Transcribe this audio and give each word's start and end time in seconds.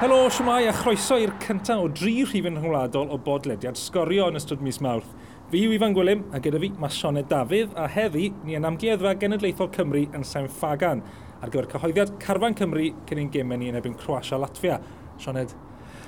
Helo, 0.00 0.30
siwmai 0.32 0.62
a 0.64 0.70
chroeso 0.72 1.18
i'r 1.20 1.34
cyntaf 1.44 1.82
o 1.84 1.88
dri 1.92 2.22
rhif 2.24 2.46
yn 2.48 2.54
rhwngwladol 2.56 3.10
o 3.12 3.18
bodlediad 3.20 3.76
sgorio 3.76 4.30
yn 4.30 4.38
ystod 4.38 4.62
mis 4.64 4.78
mawrth. 4.80 5.10
Fi 5.52 5.60
yw 5.66 5.74
Ifan 5.76 5.92
Gwilym 5.92 6.22
a 6.32 6.40
gyda 6.40 6.56
fi 6.62 6.70
mae 6.80 6.94
Sioned 6.96 7.28
Dafydd 7.28 7.76
a 7.76 7.84
heddi 7.92 8.30
ni 8.46 8.56
yn 8.56 8.64
amgueddfa 8.64 9.12
Genedlaethol 9.20 9.68
Cymru 9.76 10.06
yn 10.16 10.24
Sain 10.24 10.48
Fagan 10.48 11.04
ar 11.44 11.52
gyfer 11.52 11.68
cyhoeddiad 11.74 12.14
Carfan 12.24 12.56
Cymru 12.56 12.88
cyn 13.10 13.22
ein 13.26 13.30
gemau 13.36 13.60
ni 13.60 13.68
yn 13.68 13.76
ebyn 13.76 14.00
Croatia 14.00 14.40
Latvia. 14.40 14.80
Sioned, 15.20 15.52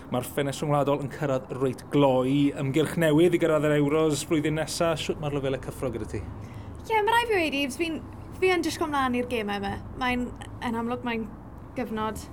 mae'r 0.09 0.33
ffenest 0.33 0.65
rhwngwladol 0.65 1.05
yn 1.05 1.13
cyrraedd 1.13 1.53
reit 1.61 1.85
gloi 1.93 2.49
ymgyrch 2.65 2.97
newydd 3.05 3.37
i 3.37 3.45
gyrraedd 3.45 3.69
yr 3.75 3.77
Euros 3.77 4.25
flwyddyn 4.25 4.57
nesaf. 4.63 5.05
Siwt 5.05 5.21
mae'r 5.21 5.37
lefelau 5.37 5.69
cyffro 5.69 5.93
gyda 5.93 6.15
ti? 6.17 6.25
Ie, 6.25 6.95
yeah, 6.95 7.05
mae 7.05 7.19
rai 7.19 7.27
fi 7.29 7.43
wedi, 7.45 7.67
fi'n 7.77 8.05
fi 8.41 8.57
yn 8.57 8.65
disgwyl 8.65 8.95
mlaen 8.97 9.21
i'r 9.21 9.29
gemau 9.29 9.61
yma. 9.61 9.81
Mae'n, 10.01 10.31
yn 10.65 10.81
amlwg, 10.81 11.05
mae'n 11.05 11.29
gyfnod 11.77 12.31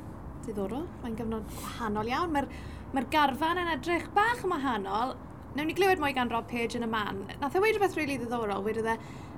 ddiddorol. 0.50 0.86
Mae'n 1.04 1.18
gyfnod 1.20 1.48
gwahanol 1.54 2.12
iawn. 2.12 2.36
Mae'r 2.36 2.48
mae 2.96 3.10
garfan 3.14 3.62
yn 3.62 3.72
edrych 3.76 4.08
bach 4.16 4.44
yn 4.44 4.54
wahanol. 4.54 5.16
Newn 5.56 5.70
ni 5.70 5.76
glywed 5.78 6.02
mwy 6.02 6.14
gan 6.18 6.32
Rob 6.34 6.50
Page 6.50 6.78
yn 6.78 6.86
y 6.86 6.90
man. 6.90 7.24
Nath 7.42 7.58
e 7.58 7.62
wedi 7.64 7.78
rhywbeth 7.78 7.98
really 7.98 8.18
ddiddorol. 8.22 8.66
Wedodd 8.66 8.90
e, 8.94 8.98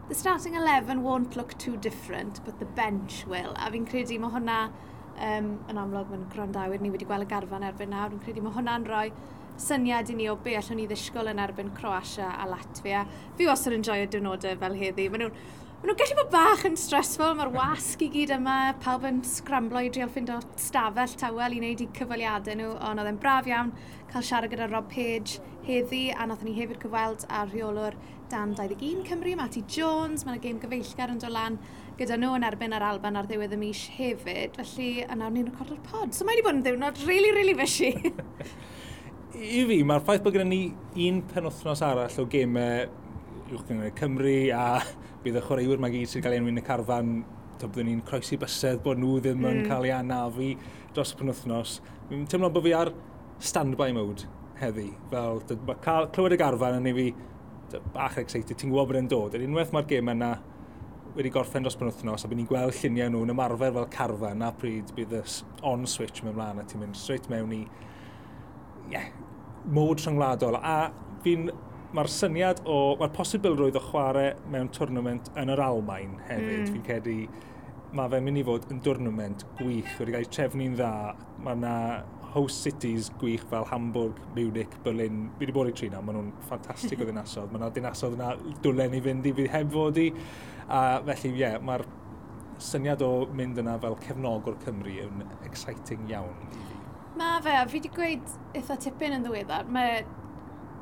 the 0.09 0.15
starting 0.15 0.55
11 0.59 1.03
won't 1.03 1.35
look 1.35 1.57
too 1.57 1.77
different, 1.77 2.43
but 2.45 2.59
the 2.59 2.70
bench 2.79 3.25
will. 3.27 3.53
A 3.55 3.70
fi'n 3.71 3.87
credu 3.87 4.17
mae 4.20 4.34
hwnna, 4.34 4.57
um, 5.27 5.51
yn 5.71 5.79
amlwg 5.84 6.11
mae'n 6.11 6.25
grondawyr, 6.34 6.81
ni 6.84 6.91
wedi 6.91 7.07
gweld 7.07 7.27
y 7.27 7.29
garfan 7.31 7.67
erbyn 7.67 7.93
nawr. 7.95 8.12
Fi'n 8.15 8.25
credu 8.25 8.43
mae 8.45 8.55
hwnna'n 8.57 8.87
rhoi 8.89 9.07
syniad 9.62 10.09
i 10.09 10.17
ni 10.17 10.27
o 10.31 10.35
be 10.41 10.55
allwn 10.57 10.79
ni 10.81 10.87
ddisgwyl 10.89 11.31
yn 11.31 11.41
erbyn 11.43 11.71
Croatia 11.77 12.31
a 12.39 12.48
Latvia. 12.49 13.05
Fi 13.37 13.48
wastad 13.49 13.75
yn 13.77 13.85
joio 13.85 14.07
diwrnodau 14.09 14.57
fel 14.63 14.77
heddi. 14.79 15.07
Maen 15.12 15.27
nhw'n 15.27 15.35
Maen 15.82 15.96
nhw'n 15.96 15.98
gallu 15.98 16.15
bod 16.20 16.27
bach 16.29 16.63
yn 16.68 16.76
stressful, 16.77 17.32
mae'r 17.34 17.49
wasg 17.55 18.04
i 18.05 18.07
gyd 18.13 18.29
yma, 18.35 18.76
pawb 18.84 19.07
yn 19.10 19.24
scramblo 19.26 19.82
i 19.82 19.88
drio 19.90 20.05
o 20.05 20.35
stafell 20.62 21.15
tawel 21.18 21.55
i 21.55 21.57
wneud 21.57 21.82
i 21.82 21.88
cyfaliadau 21.98 22.54
nhw, 22.60 22.68
ond 22.85 23.01
oedd 23.01 23.10
e'n 23.10 23.18
braf 23.23 23.49
iawn 23.49 23.71
cael 24.12 24.27
siarad 24.27 24.54
gyda 24.54 24.68
Rob 24.70 24.85
Page 24.93 25.41
heddi, 25.65 26.04
a 26.13 26.27
nath 26.29 26.46
ni 26.46 26.54
hefyd 26.60 26.77
cyfweld 26.84 27.26
ar 27.34 27.49
rheolwr 27.49 27.98
dan 28.29 28.54
21 28.54 29.01
Cymru, 29.10 29.34
Matty 29.41 29.65
Jones, 29.65 30.27
mae'n 30.27 30.46
gêm 30.46 30.62
gyfeillgar 30.62 31.15
yn 31.15 31.20
dod 31.26 31.34
lan 31.34 31.57
gyda 31.98 32.21
nhw 32.21 32.38
yn 32.38 32.45
erbyn 32.51 32.77
yr 32.77 32.85
Alban 32.91 33.18
ar 33.18 33.26
ddiwedd 33.26 33.57
y 33.57 33.62
mis 33.66 33.88
hefyd, 33.98 34.62
felly 34.62 34.93
yna 35.07 35.34
ni'n 35.34 35.49
recordo'r 35.49 35.82
pod, 35.90 36.13
so 36.13 36.29
mae 36.29 36.38
wedi 36.38 36.45
bod 36.45 36.60
yn 36.60 36.66
ddiwrnod 36.68 37.05
really, 37.10 37.34
really 37.34 37.57
fysi. 37.57 37.95
I 39.34 39.66
fi, 39.66 39.82
mae'r 39.82 40.05
ffaith 40.05 40.21
bod 40.29 40.38
gyda 40.38 40.45
ni 40.45 40.68
un 41.10 41.23
penwthnos 41.34 41.82
arall 41.90 42.21
o 42.21 42.29
gemau 42.29 42.91
uwch 43.51 43.66
gyngor 43.66 43.95
Cymru 43.98 44.41
a 44.54 44.66
bydd 45.23 45.39
y 45.39 45.45
chwaraewyr 45.45 45.81
mae 45.81 45.93
gyd 45.93 46.11
sy'n 46.11 46.25
cael 46.25 46.37
enw 46.39 46.51
yn 46.51 46.61
y 46.61 46.65
carfan 46.65 47.15
byddwn 47.61 47.89
ni'n 47.91 48.03
croesi 48.05 48.37
bysedd 48.41 48.81
bod 48.85 49.01
nhw 49.01 49.19
ddim 49.21 49.41
mm. 49.41 49.49
yn 49.51 49.67
cael 49.69 49.85
ei 49.85 49.95
anafu 49.95 50.51
dros 50.95 51.13
y 51.13 51.19
penwthnos. 51.19 51.75
Mi'n 52.09 52.23
teimlo 52.29 52.49
bod 52.53 52.65
fi 52.65 52.73
ar 52.77 52.93
stand-by 53.41 53.91
mode 53.95 54.25
heddi. 54.61 54.87
Fel, 55.11 55.43
mae 55.67 55.77
cael, 55.83 56.09
clywed 56.15 56.37
y 56.37 56.39
garfan 56.41 56.79
yn 56.79 56.89
ei 56.89 56.97
fi 56.97 57.07
bach 57.93 58.17
excited, 58.21 58.57
ti'n 58.57 58.71
gwybod 58.71 58.91
bod 58.91 58.99
e'n 58.99 59.11
dod. 59.11 59.37
Yr 59.37 59.45
unwaith 59.45 59.73
mae'r 59.75 59.87
gêm 59.89 60.11
yna 60.15 60.31
wedi 61.15 61.31
gorffen 61.33 61.65
dros 61.65 61.77
penwthnos 61.79 62.23
a 62.23 62.29
bydd 62.31 62.41
ni'n 62.41 62.49
gweld 62.49 62.77
lluniau 62.77 63.11
nhw'n 63.11 63.33
ymarfer 63.33 63.73
fel 63.77 63.89
carfan 63.91 64.45
a 64.45 64.51
pryd 64.55 64.94
bydd 64.95 65.17
y 65.17 65.23
on-switch 65.67 66.23
mewn 66.25 66.38
mlaen 66.38 66.61
a 66.61 66.67
ti'n 66.67 66.83
mynd 66.83 66.99
straight 66.99 67.27
mewn 67.31 67.51
i 67.55 67.61
yeah, 68.91 69.09
mod 69.75 70.01
rhyngwladol. 70.03 70.57
A 70.57 70.91
fi'n 71.25 71.49
mae'r 71.95 72.09
syniad 72.11 72.61
o, 72.69 72.95
mae'r 73.00 73.11
posibilrwydd 73.16 73.78
o 73.79 73.84
chwarae 73.84 74.35
mewn 74.51 74.69
twrnament 74.75 75.31
yn 75.39 75.51
yr 75.51 75.61
Almain 75.66 76.16
hefyd, 76.29 76.61
mm. 76.61 76.69
fi'n 76.75 76.85
credu 76.88 77.16
mae 77.97 78.11
fe'n 78.11 78.23
mynd 78.23 78.39
i 78.39 78.44
fod 78.47 78.67
yn 78.72 78.79
dwrnament 78.83 79.44
gwych, 79.59 79.91
wedi 79.99 80.13
cael 80.16 80.23
ei 80.23 80.29
trefnu'n 80.31 80.75
dda. 80.79 80.91
Mae 81.43 81.57
yna 81.57 81.75
host 82.31 82.63
cities 82.63 83.09
gwych 83.19 83.43
fel 83.51 83.66
Hamburg, 83.67 84.19
Munich, 84.35 84.77
Berlin. 84.85 85.25
Fi 85.35 85.43
wedi 85.43 85.55
bod 85.55 85.71
i 85.71 85.73
Trina, 85.75 85.99
maen 85.99 86.17
nhw'n 86.17 86.29
ffantastig 86.47 87.01
o 87.01 87.05
ddinasodd. 87.09 87.51
Mae 87.51 87.59
yna 87.59 87.71
dinasodd 87.75 88.16
yna 88.16 88.29
dwlen 88.63 88.95
i 88.95 89.01
fynd 89.03 89.27
i 89.27 89.33
fi 89.35 89.49
heb 89.51 89.73
fod 89.75 89.99
i. 89.99 90.07
A 90.71 91.01
felly, 91.09 91.33
ie, 91.33 91.41
yeah, 91.43 91.57
mae'r 91.67 91.83
syniad 92.61 93.03
o 93.03 93.11
mynd 93.35 93.59
yna 93.59 93.75
fel 93.83 93.97
cefnog 94.05 94.47
o'r 94.47 94.59
Cymru 94.63 94.95
yn 95.03 95.25
exciting 95.49 96.07
iawn. 96.13 96.37
Mae 97.19 97.43
fe, 97.43 97.57
a 97.59 97.67
fi 97.67 97.81
wedi 97.81 97.91
gweud 97.91 98.35
eitha 98.55 98.79
tipyn 98.79 99.17
yn 99.17 99.27
ddiweddar. 99.27 99.67
Mae 99.67 99.99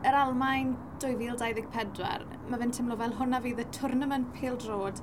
yr 0.06 0.20
Almain 0.22 0.76
2024, 1.00 2.26
mae 2.50 2.60
fe'n 2.60 2.74
teimlo 2.76 2.98
fel 3.00 3.14
hwnna 3.20 3.40
fydd 3.44 3.62
y 3.64 3.66
tournament 3.76 4.28
pildrod 4.36 5.00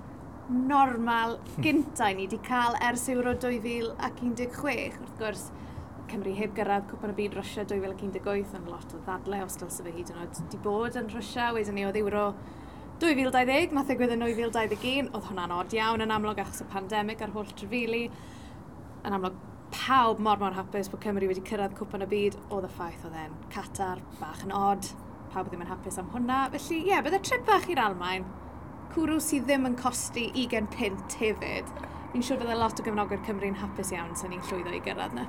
normal 0.49 1.39
gyntaf 1.65 2.13
ni 2.15 2.27
wedi 2.27 2.39
cael 2.47 2.77
ers 2.85 3.07
Euro 3.11 3.33
2016. 3.43 4.99
Wrth 5.01 5.17
gwrs, 5.19 5.47
Cymru 6.11 6.35
heb 6.37 6.53
gyrraedd 6.55 6.87
Cwpan 6.91 7.15
y 7.15 7.17
Byd 7.19 7.39
Rwysia 7.39 7.65
2018 7.67 8.53
yn 8.61 8.69
lot 8.71 8.93
o 8.95 9.01
ddadle 9.07 9.41
os 9.47 9.57
dylse 9.59 9.87
fe 9.87 9.95
hyd 9.97 10.13
yn 10.13 10.21
oed 10.23 10.39
wedi 10.43 10.61
bod 10.63 11.01
yn 11.01 11.09
Rwysia. 11.11 11.49
Wedyn 11.57 11.79
ni 11.79 11.87
oedd 11.89 11.99
Euro 12.03 12.29
2020, 13.03 13.75
nath 13.75 13.91
ddigwydd 13.91 14.15
yn 14.15 14.23
2021, 14.27 15.11
oedd 15.17 15.27
hwnna'n 15.31 15.57
od 15.57 15.75
iawn 15.81 16.05
yn 16.05 16.15
amlwg 16.15 16.45
achos 16.45 16.63
y 16.63 16.69
pandemig 16.77 17.25
a'r 17.25 17.35
holl 17.35 17.51
trefili. 17.57 18.05
Yn 19.03 19.17
amlwg 19.17 19.41
pawb 19.75 20.23
mor 20.23 20.39
mor 20.45 20.55
hapus 20.55 20.93
bod 20.93 21.03
Cymru 21.03 21.33
wedi 21.33 21.43
cyrraedd 21.49 21.75
cwpan 21.81 22.07
y 22.07 22.11
byd, 22.13 22.39
oedd 22.53 22.69
y 22.69 22.73
ffaith 22.77 23.09
oedd 23.09 23.19
e'n 23.25 23.35
Qatar, 23.51 24.05
bach 24.21 24.47
yn 24.47 24.55
od, 24.55 24.93
pawb 25.37 25.51
ddim 25.53 25.67
yn 25.67 25.69
hapus 25.69 25.99
am 26.01 26.07
hwnna. 26.15 26.47
Felly, 26.55 26.79
ie, 26.81 26.89
yeah, 26.89 27.03
bydde 27.05 27.21
trip 27.27 27.43
bach 27.45 27.67
i'r 27.69 27.81
Almain, 27.83 28.25
cwrw 28.95 29.19
sydd 29.21 29.45
ddim 29.45 29.69
yn 29.69 29.75
costi 29.77 30.31
20 30.33 30.71
pint 30.73 31.17
hefyd. 31.21 31.69
Fi'n 32.13 32.25
siŵr 32.25 32.41
bydde 32.41 32.57
lot 32.57 32.81
o 32.81 32.87
gyfnogwyr 32.87 33.21
Cymru'n 33.27 33.59
hapus 33.61 33.93
iawn 33.93 34.15
sy'n 34.17 34.33
ni'n 34.33 34.47
llwyddo 34.49 34.73
i 34.73 34.81
gyrraedd 34.87 35.19
yna. 35.19 35.27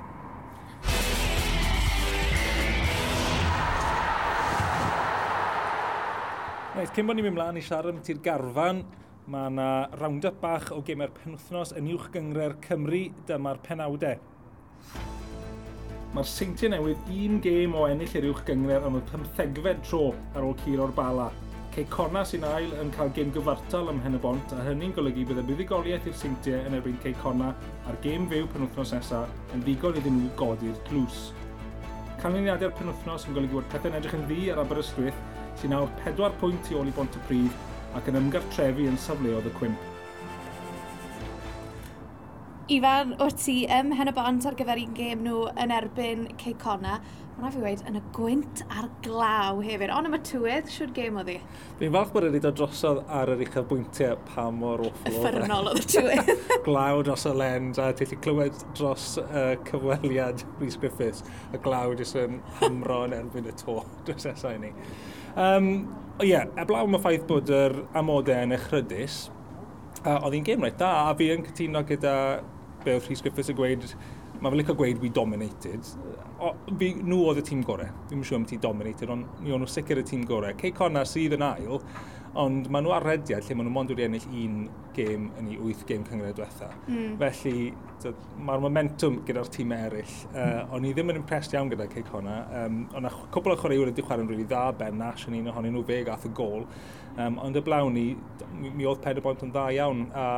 Reit, 6.78 6.94
cyn 6.94 7.10
bod 7.10 7.18
ni'n 7.18 7.28
mynd 7.28 7.36
mlaen 7.36 7.60
i 7.60 7.66
siarad 7.66 7.92
am 7.92 8.00
ti'r 8.06 8.24
garfan, 8.24 8.84
mae 9.28 9.52
yna 9.52 9.68
round-up 9.98 10.40
bach 10.40 10.72
o 10.72 10.80
gemau'r 10.88 11.12
penwthnos 11.20 11.76
yn 11.76 11.92
uwch 11.92 12.08
gyngre'r 12.16 12.56
Cymru, 12.64 13.04
dyma'r 13.28 13.60
penawdau. 13.68 15.17
Mae'r 16.16 16.24
seintiau 16.24 16.70
newydd 16.72 17.08
un 17.12 17.34
gêm 17.44 17.74
o 17.76 17.82
ennill 17.84 18.14
i'r 18.16 18.26
uwch 18.30 18.38
gyngred 18.48 18.84
am 18.88 18.94
y 18.96 19.00
15fed 19.10 19.82
tro 19.84 20.06
ar 20.32 20.46
ôl 20.46 20.54
cur 20.62 20.80
o'r 20.80 20.94
bala. 20.96 21.26
Cei 21.74 21.84
Ceicona 21.84 22.22
sy'n 22.24 22.46
ail 22.48 22.70
yn 22.80 22.88
cael 22.94 23.12
gêm 23.18 23.28
gyfartal 23.34 23.90
ym 23.92 23.98
Mhen 24.00 24.16
y 24.16 24.20
Bont 24.22 24.54
a 24.56 24.62
hynny'n 24.64 24.94
golygu 24.96 25.26
bydd 25.28 25.42
y 25.42 25.44
buddigoliaeth 25.50 26.08
i'r 26.08 26.16
seintiau 26.16 26.62
yn 26.70 26.78
erbyn 26.78 26.96
Cei 27.02 27.12
Ceicona 27.12 27.50
a'r 27.90 28.00
gêm 28.06 28.24
fyw 28.32 28.48
penwthnos 28.54 28.94
nesaf 28.96 29.52
yn 29.52 29.66
ddigon 29.66 30.00
iddyn 30.00 30.16
nhw 30.22 30.32
godi'r 30.40 30.80
glws. 30.88 31.20
Canlyniadau'r 32.24 32.72
penwthnos 32.80 33.28
yn 33.28 33.36
golygu 33.36 33.60
bod 33.60 33.68
pethau'n 33.76 34.00
edrych 34.00 34.16
yn 34.16 34.24
ddi 34.32 34.48
ar 34.54 34.64
Aberystwyth 34.64 35.20
sy'n 35.60 35.76
awr 35.76 35.92
4 36.08 36.40
pwynt 36.40 36.72
i 36.72 36.80
ôl 36.80 36.88
i 36.88 36.96
bont 36.96 37.20
y 37.20 37.24
prif 37.28 37.62
ac 38.00 38.08
yn 38.08 38.22
ymgartrefu 38.24 38.88
yn 38.88 38.98
safleoedd 39.04 39.52
y 39.52 39.56
cwmp. 39.60 39.97
Ifan, 42.68 43.14
wyt 43.16 43.38
ti 43.40 43.62
ym 43.72 43.94
hen 43.96 44.10
y 44.10 44.12
bont 44.12 44.44
ar 44.44 44.52
gyfer 44.56 44.76
un 44.82 44.90
gêm 44.92 45.22
nhw 45.24 45.46
yn 45.56 45.70
erbyn 45.72 46.26
Ceicona. 46.36 46.98
Mae'n 47.38 47.46
na 47.46 47.50
fi 47.54 47.62
wedi 47.62 47.86
yn 47.88 47.94
y 47.96 48.00
gwynt 48.12 48.60
a'r 48.66 48.90
glaw 49.06 49.62
hefyd. 49.64 49.88
Ond 49.94 50.10
am 50.10 50.16
y 50.18 50.20
tywydd, 50.28 50.68
siwr 50.68 50.92
gêm 50.92 51.16
oedd 51.16 51.30
hi? 51.32 51.36
Fi'n 51.78 51.94
falch 51.94 52.10
bod 52.12 52.26
wedi 52.26 52.42
dod 52.44 52.58
drosodd 52.58 53.00
ar 53.08 53.32
yr 53.32 53.40
uchaf 53.46 53.70
bwyntiau 53.70 54.18
pa 54.28 54.44
mor 54.52 54.82
awful. 54.84 55.08
Effernol 55.08 55.70
oedd 55.70 55.80
y 55.80 55.86
tywydd. 55.94 56.34
glaw 56.66 57.00
dros 57.06 57.24
y 57.30 57.32
lens 57.40 57.80
a 57.80 57.86
ti 57.96 58.10
clywed 58.10 58.60
dros 58.74 59.06
uh, 59.22 59.54
cyfweliad 59.70 60.44
Rhys 60.58 60.76
Griffiths. 60.84 61.24
Y 61.56 61.62
glaw 61.64 61.96
jyst 61.96 62.20
yn 62.20 62.42
hamro 62.60 63.00
yn 63.06 63.16
erbyn 63.22 63.48
y 63.48 63.56
to. 63.64 63.78
dros 64.10 64.28
esau 64.34 64.60
ni. 64.60 64.74
Um, 65.40 65.72
ie, 66.20 66.34
yeah, 66.34 66.44
eblaw 66.60 66.84
mae 66.84 67.00
ffaith 67.00 67.24
bod 67.32 67.48
yr 67.48 67.80
amodau 67.96 68.44
yn 68.44 68.56
echrydus, 68.60 69.24
Uh, 69.98 70.14
oedd 70.28 70.36
hi'n 70.36 70.44
gêm 70.46 70.62
reit 70.62 70.76
da, 70.78 70.92
a 71.08 71.14
fi 71.18 71.26
yn 71.34 71.40
cytuno 71.42 71.80
gyda 71.82 72.12
be 72.84 72.96
oedd 72.96 73.08
Rhys 73.08 73.22
Griffiths 73.24 73.52
yn 73.52 73.58
gweud, 73.58 73.88
mae 74.38 74.52
fe'n 74.52 74.60
licio 74.60 74.76
gweud 74.78 75.00
we 75.02 75.10
dominated. 75.14 75.88
O, 76.38 76.52
fi, 76.78 76.92
nhw 77.02 77.24
oedd 77.30 77.42
y 77.42 77.48
tîm 77.48 77.64
gorau. 77.66 77.90
Fi'n 78.10 78.22
siŵr 78.26 78.42
am 78.42 78.46
ti 78.48 78.60
dominated, 78.62 79.10
ond 79.14 79.42
mi 79.42 79.54
o'n 79.54 79.64
nhw 79.64 79.72
sicr 79.72 80.02
y 80.02 80.06
tîm 80.06 80.22
gorau. 80.28 80.54
Cei 80.60 80.74
Connor 80.76 81.08
sydd 81.08 81.34
yn 81.38 81.44
ail, 81.46 81.82
ond 82.38 82.68
maen 82.70 82.84
nhw 82.86 82.92
ar 82.94 83.06
rediad 83.08 83.46
lle 83.46 83.56
maen 83.56 83.66
nhw 83.66 83.74
mond 83.74 83.90
wedi 83.92 84.04
ennill 84.06 84.28
un 84.28 84.60
gêm 84.94 85.26
yn 85.40 85.48
ei 85.50 85.58
wyth 85.62 85.82
gêm 85.88 86.04
cyngred 86.06 86.36
diwetha. 86.38 86.68
Mm. 86.86 87.16
Felly, 87.22 87.64
mae'r 88.46 88.62
momentum 88.62 89.18
gyda'r 89.26 89.50
tîm 89.54 89.74
eraill. 89.74 90.14
Uh. 90.28 90.38
Hmm. 90.38 90.76
O'n 90.76 90.86
i 90.86 90.94
ddim 90.94 91.10
yn 91.14 91.20
impressed 91.22 91.56
iawn 91.56 91.72
gyda 91.72 91.88
Cei 91.90 92.06
Connor. 92.06 92.46
Um, 92.60 92.84
ond 92.94 93.08
a 93.08 93.12
cwbl 93.34 93.56
o 93.56 93.58
chwaraewyr 93.58 93.90
wedi 93.90 94.06
chwarae'n 94.06 94.30
rili 94.30 94.46
dda, 94.46 94.68
Ben 94.78 94.98
Nash 95.00 95.26
yn 95.26 95.40
un 95.40 95.50
ohonyn 95.50 95.74
nhw 95.74 95.82
fe 95.88 96.02
gath 96.06 96.28
y 96.28 96.32
gol. 96.36 96.66
Um, 97.18 97.40
ond 97.42 97.58
y 97.58 97.64
blawn 97.66 97.96
ni, 97.96 98.06
mi, 98.54 98.70
mi 98.70 98.86
oedd 98.86 99.02
Pedro 99.02 99.24
Bont 99.26 99.42
yn 99.46 99.54
dda 99.54 99.66
iawn. 99.74 100.06
A 100.14 100.28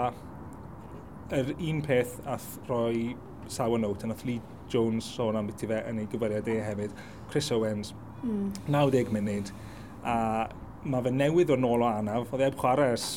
yr 1.36 1.52
un 1.54 1.82
peth 1.86 2.16
ath 2.28 2.56
roi 2.68 3.14
sawn 3.50 3.84
note, 3.84 4.06
yn 4.06 4.14
ath 4.14 4.24
Lee 4.26 4.40
Jones 4.70 5.06
sôn 5.16 5.38
am 5.38 5.48
beth 5.50 5.64
i 5.64 5.70
fe 5.70 5.80
yn 5.90 6.00
ei 6.02 6.08
gyfeiriad 6.10 6.48
e 6.50 6.58
hefyd, 6.64 6.94
Chris 7.30 7.50
Owens, 7.54 7.94
mm. 8.22 8.50
90 8.70 9.14
munud, 9.14 9.52
a 10.04 10.16
mae 10.84 11.04
fe 11.06 11.14
newydd 11.14 11.54
o 11.54 11.58
nôl 11.60 11.84
o 11.84 11.90
anaf, 11.90 12.30
oedd 12.34 12.46
eb 12.48 12.58
chwarae 12.60 12.94
ers 12.94 13.08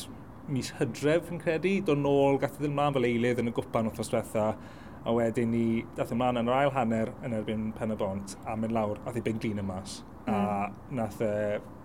mis 0.50 0.70
hydref 0.78 1.30
yn 1.32 1.40
credu, 1.40 1.78
do 1.86 1.96
nôl 1.96 2.38
gath 2.40 2.58
ddyn 2.60 2.74
mlaen 2.76 2.96
fel 2.96 3.08
eilydd 3.08 3.40
yn 3.40 3.50
y 3.50 3.54
gwpan 3.56 3.88
wrth 3.88 4.10
diwetha, 4.10 4.48
a 5.04 5.12
wedyn 5.12 5.50
ni 5.52 5.66
dath 5.96 6.12
ymlaen 6.14 6.40
yn 6.40 6.48
yr 6.48 6.58
ail 6.58 6.72
hanner 6.74 7.12
yn 7.24 7.36
erbyn 7.36 7.70
pen 7.76 7.92
y 7.92 7.96
bont 8.00 8.36
a 8.48 8.56
mynd 8.56 8.72
lawr, 8.76 9.00
a 9.04 9.12
ddi 9.12 9.24
ben 9.24 9.40
glin 9.40 9.60
y 9.60 9.64
mas. 9.66 9.98
Mm. 10.24 10.30
A 10.32 10.36
hmm. 10.36 10.78
nath 11.00 11.20
e, 11.24 11.32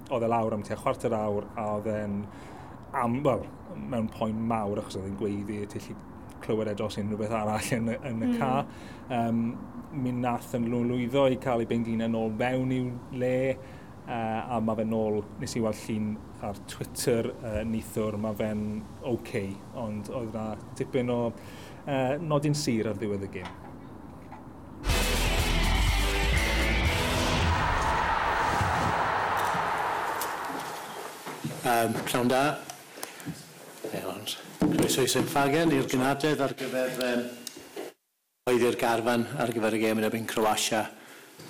oedd 0.10 0.24
e 0.24 0.30
lawr 0.32 0.56
am 0.56 0.64
tua 0.68 0.78
chwarter 0.80 1.16
awr 1.16 1.48
a 1.56 1.66
oedd 1.76 1.90
e'n 1.92 2.22
am, 3.00 3.20
wel, 3.26 3.44
mewn 3.92 4.08
poen 4.14 4.40
mawr 4.52 4.80
achos 4.82 5.00
oedd 5.00 5.10
e'n 5.12 5.20
gweiddi 5.20 5.60
y 5.66 5.68
clywed 6.44 6.72
edo 6.74 6.88
unrhyw 6.90 7.20
beth 7.20 7.36
arall 7.40 7.74
yn, 7.78 7.92
yn 7.98 8.24
y 8.24 8.32
mm. 8.32 8.40
car. 8.40 8.66
Um, 9.10 9.44
mi 9.94 10.14
nath 10.14 10.54
yn 10.58 10.68
lwyddo 10.70 11.28
i 11.34 11.38
cael 11.42 11.64
ei 11.64 11.70
bendina 11.70 12.10
yn 12.10 12.18
ôl 12.18 12.34
mewn 12.40 12.74
i'w 12.76 12.90
le, 13.22 13.38
uh, 14.10 14.56
a 14.56 14.60
mae 14.64 14.82
fe'n 14.82 14.94
ôl, 14.96 15.22
nes 15.42 15.56
i 15.58 15.64
weld 15.64 15.82
llun 15.86 16.12
ar 16.46 16.60
Twitter 16.70 17.32
uh, 17.34 17.62
nithwr, 17.68 18.18
mae 18.22 18.38
fe'n 18.40 18.68
oce, 19.02 19.16
okay, 19.16 19.56
ond 19.78 20.12
oedd 20.14 20.36
yna 20.36 20.76
tipyn 20.78 21.10
o 21.14 21.24
uh, 21.30 22.14
nodyn 22.22 22.58
sir 22.58 22.92
ar 22.92 23.00
ddiwedd 23.00 23.28
y 23.30 23.34
gym. 23.40 23.58
Um, 31.70 31.94
Llawn 32.08 32.30
da, 32.32 32.44
Croeso 34.60 35.06
i 35.06 35.08
Sinfagen 35.08 35.72
i'r 35.72 35.86
gynadledd 35.88 36.42
ar 36.44 36.54
gyfer 36.60 36.98
um, 37.08 37.22
oedd 38.52 38.66
i'r 38.68 38.78
garfan 38.80 39.24
ar 39.40 39.54
gyfer 39.56 39.78
y 39.78 39.80
gêm 39.86 40.02
yn 40.02 40.08
ebyn 40.10 40.28
Croatia 40.28 40.82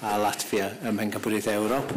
a 0.05 0.11
Latvia 0.21 0.67
ym 0.85 0.99
Mhencampwriaeth 0.99 1.49
Ewrop. 1.55 1.93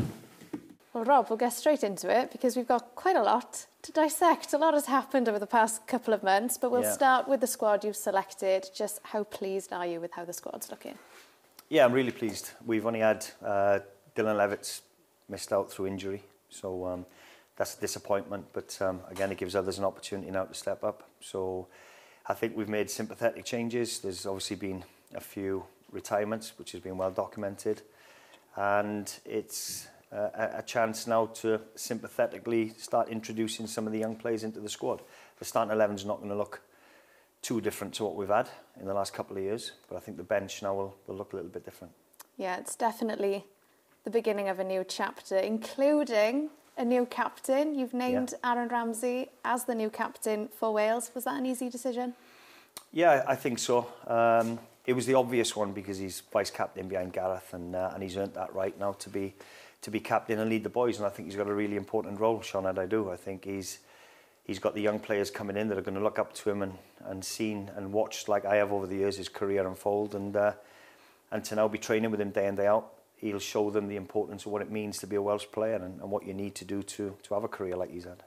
Well, 0.94 1.04
Rob, 1.04 1.28
we'll 1.28 1.36
get 1.38 1.52
straight 1.52 1.84
into 1.84 2.08
it 2.08 2.32
because 2.32 2.56
we've 2.56 2.68
got 2.68 2.94
quite 2.94 3.16
a 3.16 3.22
lot 3.22 3.66
to 3.82 3.92
dissect. 3.92 4.52
A 4.54 4.58
lot 4.58 4.72
has 4.74 4.86
happened 4.86 5.28
over 5.28 5.38
the 5.38 5.46
past 5.46 5.86
couple 5.86 6.14
of 6.14 6.22
months, 6.22 6.56
but 6.56 6.70
we'll 6.70 6.82
yeah. 6.82 6.92
start 6.92 7.28
with 7.28 7.40
the 7.40 7.46
squad 7.46 7.84
you've 7.84 7.96
selected. 7.96 8.70
Just 8.74 9.00
how 9.02 9.24
pleased 9.24 9.72
are 9.72 9.86
you 9.86 10.00
with 10.00 10.12
how 10.12 10.24
the 10.24 10.32
squad's 10.32 10.70
looking? 10.70 10.98
Yeah, 11.68 11.84
I'm 11.84 11.92
really 11.92 12.10
pleased. 12.12 12.50
We've 12.64 12.86
only 12.86 13.00
had 13.00 13.26
uh, 13.44 13.80
Dylan 14.16 14.36
Levitt's 14.36 14.82
missed 15.28 15.52
out 15.52 15.70
through 15.70 15.86
injury, 15.86 16.22
so 16.48 16.86
um, 16.86 17.06
that's 17.56 17.76
a 17.76 17.80
disappointment. 17.80 18.46
But 18.52 18.76
um, 18.80 19.00
again, 19.10 19.30
it 19.32 19.38
gives 19.38 19.54
others 19.54 19.78
an 19.78 19.84
opportunity 19.84 20.30
now 20.30 20.44
to 20.44 20.54
step 20.54 20.84
up. 20.84 21.08
So 21.20 21.68
I 22.26 22.34
think 22.34 22.56
we've 22.56 22.68
made 22.68 22.90
sympathetic 22.90 23.44
changes. 23.44 23.98
There's 23.98 24.26
obviously 24.26 24.56
been 24.56 24.84
a 25.14 25.20
few 25.20 25.64
retirements, 25.90 26.58
which 26.58 26.72
has 26.72 26.80
been 26.80 26.96
well 26.96 27.10
documented. 27.10 27.82
And 28.56 29.12
it's 29.24 29.88
a 30.12 30.62
chance 30.66 31.06
now 31.06 31.26
to 31.26 31.60
sympathetically 31.74 32.68
start 32.76 33.08
introducing 33.08 33.66
some 33.66 33.86
of 33.86 33.92
the 33.92 33.98
young 33.98 34.14
players 34.14 34.44
into 34.44 34.60
the 34.60 34.68
squad. 34.68 35.00
The 35.38 35.44
starting 35.44 35.72
11 35.72 35.96
is 35.96 36.04
not 36.04 36.18
going 36.18 36.28
to 36.28 36.36
look 36.36 36.60
too 37.40 37.60
different 37.60 37.94
to 37.94 38.04
what 38.04 38.14
we've 38.14 38.28
had 38.28 38.48
in 38.78 38.86
the 38.86 38.94
last 38.94 39.14
couple 39.14 39.36
of 39.36 39.42
years, 39.42 39.72
but 39.88 39.96
I 39.96 40.00
think 40.00 40.16
the 40.16 40.22
bench 40.22 40.62
now 40.62 40.74
will, 40.74 40.96
will 41.06 41.16
look 41.16 41.32
a 41.32 41.36
little 41.36 41.50
bit 41.50 41.64
different. 41.64 41.94
Yeah, 42.36 42.58
it's 42.58 42.76
definitely 42.76 43.44
the 44.04 44.10
beginning 44.10 44.48
of 44.48 44.58
a 44.58 44.64
new 44.64 44.84
chapter, 44.86 45.36
including 45.36 46.50
a 46.76 46.84
new 46.84 47.06
captain. 47.06 47.74
You've 47.74 47.94
named 47.94 48.32
yeah. 48.32 48.52
Aaron 48.52 48.68
Ramsey 48.68 49.28
as 49.44 49.64
the 49.64 49.74
new 49.74 49.90
captain 49.90 50.48
for 50.48 50.72
Wales. 50.72 51.10
Was 51.14 51.24
that 51.24 51.38
an 51.38 51.46
easy 51.46 51.68
decision? 51.68 52.14
Yeah, 52.92 53.24
I 53.26 53.36
think 53.36 53.58
so. 53.58 53.86
Um, 54.06 54.58
it 54.86 54.94
was 54.94 55.06
the 55.06 55.14
obvious 55.14 55.54
one 55.54 55.72
because 55.72 55.98
he's 55.98 56.22
vice 56.32 56.50
captain 56.50 56.88
behind 56.88 57.12
Gareth, 57.12 57.54
and 57.54 57.76
uh, 57.76 57.90
and 57.94 58.02
he's 58.02 58.16
earned 58.16 58.34
that 58.34 58.54
right 58.54 58.78
now 58.78 58.92
to 58.92 59.08
be 59.08 59.34
to 59.82 59.90
be 59.90 60.00
captain 60.00 60.38
and 60.38 60.50
lead 60.50 60.64
the 60.64 60.70
boys. 60.70 60.98
And 60.98 61.06
I 61.06 61.10
think 61.10 61.28
he's 61.28 61.36
got 61.36 61.46
a 61.46 61.54
really 61.54 61.76
important 61.76 62.20
role, 62.20 62.40
Sean. 62.40 62.66
And 62.66 62.78
I 62.78 62.86
do. 62.86 63.10
I 63.10 63.16
think 63.16 63.44
he's 63.44 63.78
he's 64.44 64.58
got 64.58 64.74
the 64.74 64.80
young 64.80 64.98
players 64.98 65.30
coming 65.30 65.56
in 65.56 65.68
that 65.68 65.78
are 65.78 65.82
going 65.82 65.96
to 65.96 66.02
look 66.02 66.18
up 66.18 66.34
to 66.34 66.50
him 66.50 66.62
and 66.62 66.78
and 67.04 67.24
seen 67.24 67.70
and 67.76 67.92
watched 67.92 68.28
like 68.28 68.44
I 68.44 68.56
have 68.56 68.72
over 68.72 68.86
the 68.86 68.96
years 68.96 69.16
his 69.16 69.28
career 69.28 69.66
unfold, 69.66 70.14
and 70.14 70.36
uh, 70.36 70.52
and 71.30 71.44
to 71.44 71.54
now 71.54 71.68
be 71.68 71.78
training 71.78 72.10
with 72.10 72.20
him 72.20 72.30
day 72.30 72.46
in 72.46 72.56
day 72.56 72.66
out 72.66 72.92
he'll 73.22 73.38
show 73.38 73.70
them 73.70 73.88
the 73.88 73.96
importance 73.96 74.44
of 74.44 74.52
what 74.52 74.60
it 74.60 74.70
means 74.70 74.98
to 74.98 75.06
be 75.06 75.16
a 75.16 75.22
Welsh 75.22 75.46
player 75.50 75.76
and, 75.76 76.00
and 76.00 76.10
what 76.10 76.26
you 76.26 76.34
need 76.34 76.54
to 76.56 76.64
do 76.64 76.82
to, 76.82 77.16
to 77.22 77.34
have 77.34 77.44
a 77.44 77.48
career 77.48 77.76
like 77.76 77.90
he's 77.90 78.04
had. 78.04 78.22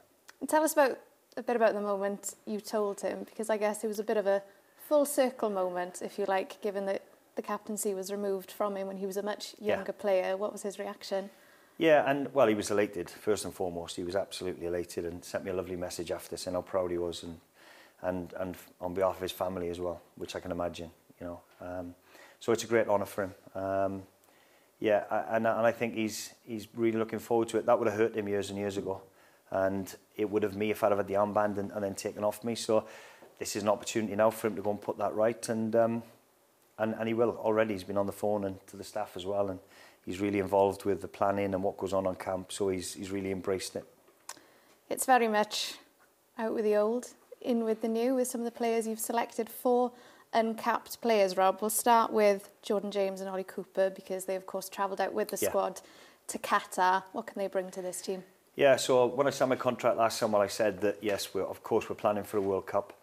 Tell 0.48 0.64
us 0.64 0.72
about 0.72 0.98
a 1.36 1.42
bit 1.42 1.54
about 1.54 1.74
the 1.74 1.80
moment 1.80 2.34
you 2.46 2.60
told 2.60 3.02
him, 3.02 3.24
because 3.24 3.50
I 3.50 3.58
guess 3.58 3.84
it 3.84 3.88
was 3.88 3.98
a 3.98 4.04
bit 4.04 4.16
of 4.16 4.26
a 4.26 4.42
full 4.88 5.04
circle 5.04 5.50
moment, 5.50 6.00
if 6.02 6.18
you 6.18 6.24
like, 6.26 6.60
given 6.62 6.86
that 6.86 7.02
the 7.36 7.42
captaincy 7.42 7.92
was 7.92 8.10
removed 8.10 8.50
from 8.50 8.74
him 8.76 8.86
when 8.86 8.96
he 8.96 9.04
was 9.04 9.18
a 9.18 9.22
much 9.22 9.54
younger 9.60 9.94
yeah. 9.94 10.00
player. 10.00 10.36
What 10.36 10.52
was 10.52 10.62
his 10.62 10.78
reaction? 10.78 11.28
Yeah, 11.76 12.10
and 12.10 12.32
well, 12.32 12.46
he 12.46 12.54
was 12.54 12.70
elated, 12.70 13.10
first 13.10 13.44
and 13.44 13.52
foremost. 13.52 13.96
He 13.96 14.02
was 14.02 14.16
absolutely 14.16 14.66
elated 14.66 15.04
and 15.04 15.22
sent 15.22 15.44
me 15.44 15.50
a 15.50 15.54
lovely 15.54 15.76
message 15.76 16.10
after 16.10 16.38
saying 16.38 16.54
how 16.54 16.62
proud 16.62 16.90
he 16.90 16.96
was 16.96 17.22
and, 17.22 17.38
and, 18.00 18.32
and 18.38 18.56
on 18.80 18.94
behalf 18.94 19.16
of 19.16 19.20
his 19.20 19.32
family 19.32 19.68
as 19.68 19.78
well, 19.78 20.00
which 20.16 20.34
I 20.34 20.40
can 20.40 20.52
imagine, 20.52 20.90
you 21.20 21.26
know. 21.26 21.40
Um, 21.60 21.94
so 22.40 22.52
it's 22.52 22.64
a 22.64 22.66
great 22.66 22.88
honour 22.88 23.04
for 23.04 23.24
him. 23.24 23.34
Um, 23.54 24.02
yeah, 24.78 25.04
and, 25.30 25.46
and 25.46 25.66
I 25.66 25.72
think 25.72 25.94
he's, 25.94 26.34
he's 26.44 26.68
really 26.74 26.98
looking 26.98 27.18
forward 27.18 27.48
to 27.48 27.58
it. 27.58 27.66
That 27.66 27.78
would 27.78 27.88
have 27.88 27.96
hurt 27.96 28.14
him 28.14 28.28
years 28.28 28.50
and 28.50 28.58
years 28.58 28.76
ago. 28.76 29.02
And 29.50 29.94
it 30.16 30.28
would 30.28 30.42
have 30.42 30.56
me 30.56 30.70
if 30.70 30.82
I'd 30.82 30.90
have 30.90 30.98
had 30.98 31.06
the 31.06 31.14
armband 31.14 31.58
and, 31.58 31.70
and 31.70 31.82
then 31.82 31.94
taken 31.94 32.24
off 32.24 32.44
me. 32.44 32.54
So 32.54 32.84
this 33.38 33.56
is 33.56 33.62
an 33.62 33.68
opportunity 33.68 34.14
now 34.16 34.30
for 34.30 34.48
him 34.48 34.56
to 34.56 34.62
go 34.62 34.70
and 34.70 34.80
put 34.80 34.98
that 34.98 35.14
right. 35.14 35.48
And, 35.48 35.74
um, 35.76 36.02
and, 36.78 36.94
and 36.98 37.08
he 37.08 37.14
will 37.14 37.38
already. 37.38 37.72
He's 37.72 37.84
been 37.84 37.96
on 37.96 38.06
the 38.06 38.12
phone 38.12 38.44
and 38.44 38.66
to 38.66 38.76
the 38.76 38.84
staff 38.84 39.12
as 39.16 39.24
well. 39.24 39.48
And 39.48 39.60
he's 40.04 40.20
really 40.20 40.40
involved 40.40 40.84
with 40.84 41.00
the 41.00 41.08
planning 41.08 41.54
and 41.54 41.62
what 41.62 41.78
goes 41.78 41.92
on 41.92 42.06
on 42.06 42.16
camp. 42.16 42.52
So 42.52 42.68
he's, 42.68 42.92
he's 42.92 43.10
really 43.10 43.30
embraced 43.30 43.76
it. 43.76 43.84
It's 44.90 45.06
very 45.06 45.28
much 45.28 45.74
out 46.38 46.52
with 46.52 46.64
the 46.64 46.76
old, 46.76 47.08
in 47.40 47.64
with 47.64 47.80
the 47.80 47.88
new, 47.88 48.14
with 48.14 48.28
some 48.28 48.42
of 48.42 48.44
the 48.44 48.50
players 48.50 48.86
you've 48.86 49.00
selected 49.00 49.48
for 49.48 49.90
uncapped 50.32 51.00
players, 51.00 51.36
Rob. 51.36 51.58
We'll 51.60 51.70
start 51.70 52.12
with 52.12 52.50
Jordan 52.62 52.90
James 52.90 53.20
and 53.20 53.28
Ollie 53.28 53.44
Cooper 53.44 53.90
because 53.90 54.24
they, 54.24 54.36
of 54.36 54.46
course, 54.46 54.68
travelled 54.68 55.00
out 55.00 55.12
with 55.12 55.28
the 55.28 55.38
yeah. 55.40 55.48
squad 55.48 55.80
to 56.28 56.38
Qatar. 56.38 57.02
What 57.12 57.26
can 57.26 57.38
they 57.38 57.48
bring 57.48 57.70
to 57.70 57.82
this 57.82 58.00
team? 58.00 58.24
Yeah, 58.56 58.76
so 58.76 59.06
when 59.06 59.26
I 59.26 59.30
signed 59.30 59.50
my 59.50 59.56
contract 59.56 59.98
last 59.98 60.18
summer, 60.18 60.38
I 60.38 60.46
said 60.46 60.80
that, 60.80 60.98
yes, 61.02 61.34
we're, 61.34 61.44
of 61.44 61.62
course, 61.62 61.90
we're 61.90 61.96
planning 61.96 62.24
for 62.24 62.38
a 62.38 62.40
World 62.40 62.66
Cup, 62.66 62.94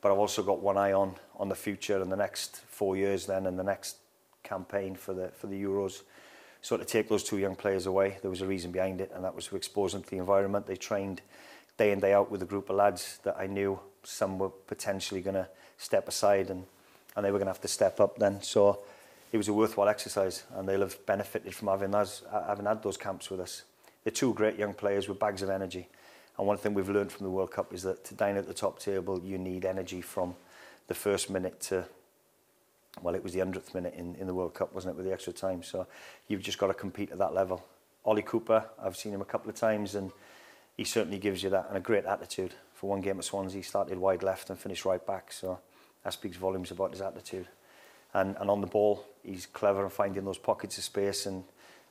but 0.00 0.12
I've 0.12 0.18
also 0.18 0.42
got 0.42 0.60
one 0.60 0.76
eye 0.76 0.92
on 0.92 1.16
on 1.36 1.48
the 1.48 1.56
future 1.56 2.00
and 2.00 2.10
the 2.10 2.16
next 2.16 2.58
four 2.68 2.96
years 2.96 3.26
then 3.26 3.46
and 3.46 3.58
the 3.58 3.64
next 3.64 3.96
campaign 4.44 4.94
for 4.94 5.12
the, 5.12 5.28
for 5.28 5.48
the 5.48 5.60
Euros. 5.60 6.02
So 6.60 6.76
to 6.76 6.84
take 6.84 7.08
those 7.08 7.24
two 7.24 7.38
young 7.38 7.56
players 7.56 7.86
away, 7.86 8.18
there 8.22 8.30
was 8.30 8.42
a 8.42 8.46
reason 8.46 8.70
behind 8.70 9.00
it, 9.00 9.10
and 9.12 9.24
that 9.24 9.34
was 9.34 9.46
to 9.46 9.56
expose 9.56 9.92
them 9.92 10.04
to 10.04 10.10
the 10.10 10.18
environment. 10.18 10.66
They 10.66 10.76
trained 10.76 11.20
day 11.76 11.90
in, 11.90 11.98
day 11.98 12.12
out 12.12 12.30
with 12.30 12.42
a 12.42 12.46
group 12.46 12.70
of 12.70 12.76
lads 12.76 13.18
that 13.24 13.36
I 13.36 13.48
knew 13.48 13.80
some 14.04 14.38
were 14.38 14.50
potentially 14.50 15.20
going 15.20 15.34
to 15.34 15.48
step 15.82 16.08
aside 16.08 16.50
and, 16.50 16.64
and 17.16 17.24
they 17.24 17.30
were 17.30 17.38
going 17.38 17.46
to 17.46 17.52
have 17.52 17.60
to 17.60 17.68
step 17.68 18.00
up 18.00 18.18
then. 18.18 18.42
So 18.42 18.80
it 19.32 19.36
was 19.36 19.48
a 19.48 19.52
worthwhile 19.52 19.88
exercise 19.88 20.44
and 20.54 20.68
they'll 20.68 20.80
have 20.80 21.04
benefited 21.06 21.54
from 21.54 21.68
having, 21.68 21.90
those, 21.90 22.22
having 22.30 22.66
had 22.66 22.82
those 22.82 22.96
camps 22.96 23.30
with 23.30 23.40
us. 23.40 23.62
They're 24.04 24.12
two 24.12 24.34
great 24.34 24.58
young 24.58 24.74
players 24.74 25.08
with 25.08 25.18
bags 25.18 25.42
of 25.42 25.50
energy. 25.50 25.88
And 26.38 26.46
one 26.46 26.56
thing 26.56 26.74
we've 26.74 26.88
learned 26.88 27.12
from 27.12 27.24
the 27.24 27.30
World 27.30 27.50
Cup 27.50 27.72
is 27.72 27.82
that 27.82 28.04
to 28.04 28.14
dine 28.14 28.36
at 28.36 28.46
the 28.46 28.54
top 28.54 28.78
table, 28.78 29.20
you 29.22 29.38
need 29.38 29.64
energy 29.64 30.00
from 30.00 30.34
the 30.88 30.94
first 30.94 31.30
minute 31.30 31.60
to, 31.62 31.84
well, 33.00 33.14
it 33.14 33.22
was 33.22 33.32
the 33.32 33.40
100th 33.40 33.74
minute 33.74 33.94
in, 33.96 34.14
in 34.16 34.26
the 34.26 34.34
World 34.34 34.54
Cup, 34.54 34.74
wasn't 34.74 34.94
it, 34.94 34.96
with 34.96 35.06
the 35.06 35.12
extra 35.12 35.32
time. 35.32 35.62
So 35.62 35.86
you've 36.28 36.42
just 36.42 36.58
got 36.58 36.68
to 36.68 36.74
compete 36.74 37.10
at 37.10 37.18
that 37.18 37.34
level. 37.34 37.64
Ollie 38.04 38.22
Cooper, 38.22 38.64
I've 38.82 38.96
seen 38.96 39.12
him 39.12 39.20
a 39.20 39.26
couple 39.26 39.50
of 39.50 39.56
times 39.56 39.94
and 39.94 40.10
he 40.76 40.84
certainly 40.84 41.18
gives 41.18 41.42
you 41.42 41.50
that 41.50 41.66
and 41.68 41.76
a 41.76 41.80
great 41.80 42.04
attitude. 42.04 42.54
For 42.82 42.90
one 42.90 43.00
game 43.00 43.18
at 43.18 43.24
Swansea, 43.24 43.58
he 43.58 43.62
started 43.62 43.96
wide 43.96 44.24
left 44.24 44.50
and 44.50 44.58
finished 44.58 44.84
right 44.84 45.06
back. 45.06 45.30
So 45.30 45.60
that 46.02 46.12
speaks 46.14 46.36
volumes 46.36 46.72
about 46.72 46.90
his 46.90 47.00
attitude. 47.00 47.46
And, 48.12 48.34
and 48.40 48.50
on 48.50 48.60
the 48.60 48.66
ball, 48.66 49.04
he's 49.22 49.46
clever 49.46 49.84
in 49.84 49.90
finding 49.90 50.24
those 50.24 50.36
pockets 50.36 50.78
of 50.78 50.82
space 50.82 51.26
and, 51.26 51.44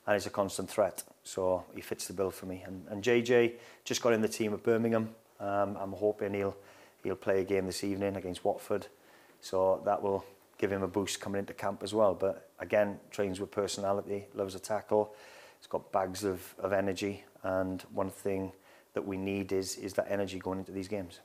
and 0.06 0.16
he's 0.16 0.26
a 0.26 0.30
constant 0.30 0.70
threat. 0.70 1.02
So 1.24 1.64
he 1.74 1.80
fits 1.80 2.08
the 2.08 2.14
bill 2.14 2.30
for 2.30 2.46
me. 2.46 2.64
And, 2.66 2.86
and 2.90 3.02
JJ 3.02 3.54
just 3.86 4.02
got 4.02 4.12
in 4.12 4.22
the 4.22 4.28
team 4.28 4.54
at 4.54 4.64
Birmingham. 4.64 5.16
Um, 5.40 5.78
I'm 5.80 5.94
hoping 5.94 6.34
he'll, 6.34 6.58
he'll 7.06 7.16
play 7.16 7.40
a 7.40 7.46
game 7.46 7.68
this 7.68 7.86
evening 7.86 8.18
against 8.18 8.44
Watford. 8.44 8.88
So 9.40 9.82
that 9.86 10.02
will 10.02 10.26
give 10.58 10.74
him 10.74 10.84
a 10.84 10.90
boost 10.90 11.22
coming 11.22 11.40
into 11.40 11.54
camp 11.54 11.84
as 11.84 11.94
well. 11.94 12.16
But 12.16 12.50
again, 12.60 13.00
trains 13.12 13.40
with 13.40 13.50
personality, 13.50 14.26
loves 14.34 14.56
a 14.56 14.60
tackle. 14.60 15.16
He's 15.58 15.68
got 15.68 15.90
bags 15.94 16.26
of, 16.26 16.54
of 16.60 16.74
energy. 16.74 17.24
And 17.44 17.82
one 17.94 18.10
thing 18.10 18.52
that 18.94 19.06
we 19.06 19.18
need 19.18 19.52
is, 19.52 19.76
is 19.78 19.94
that 19.94 20.08
energy 20.10 20.40
going 20.40 20.60
into 20.60 20.72
these 20.72 20.88
games. 20.88 21.20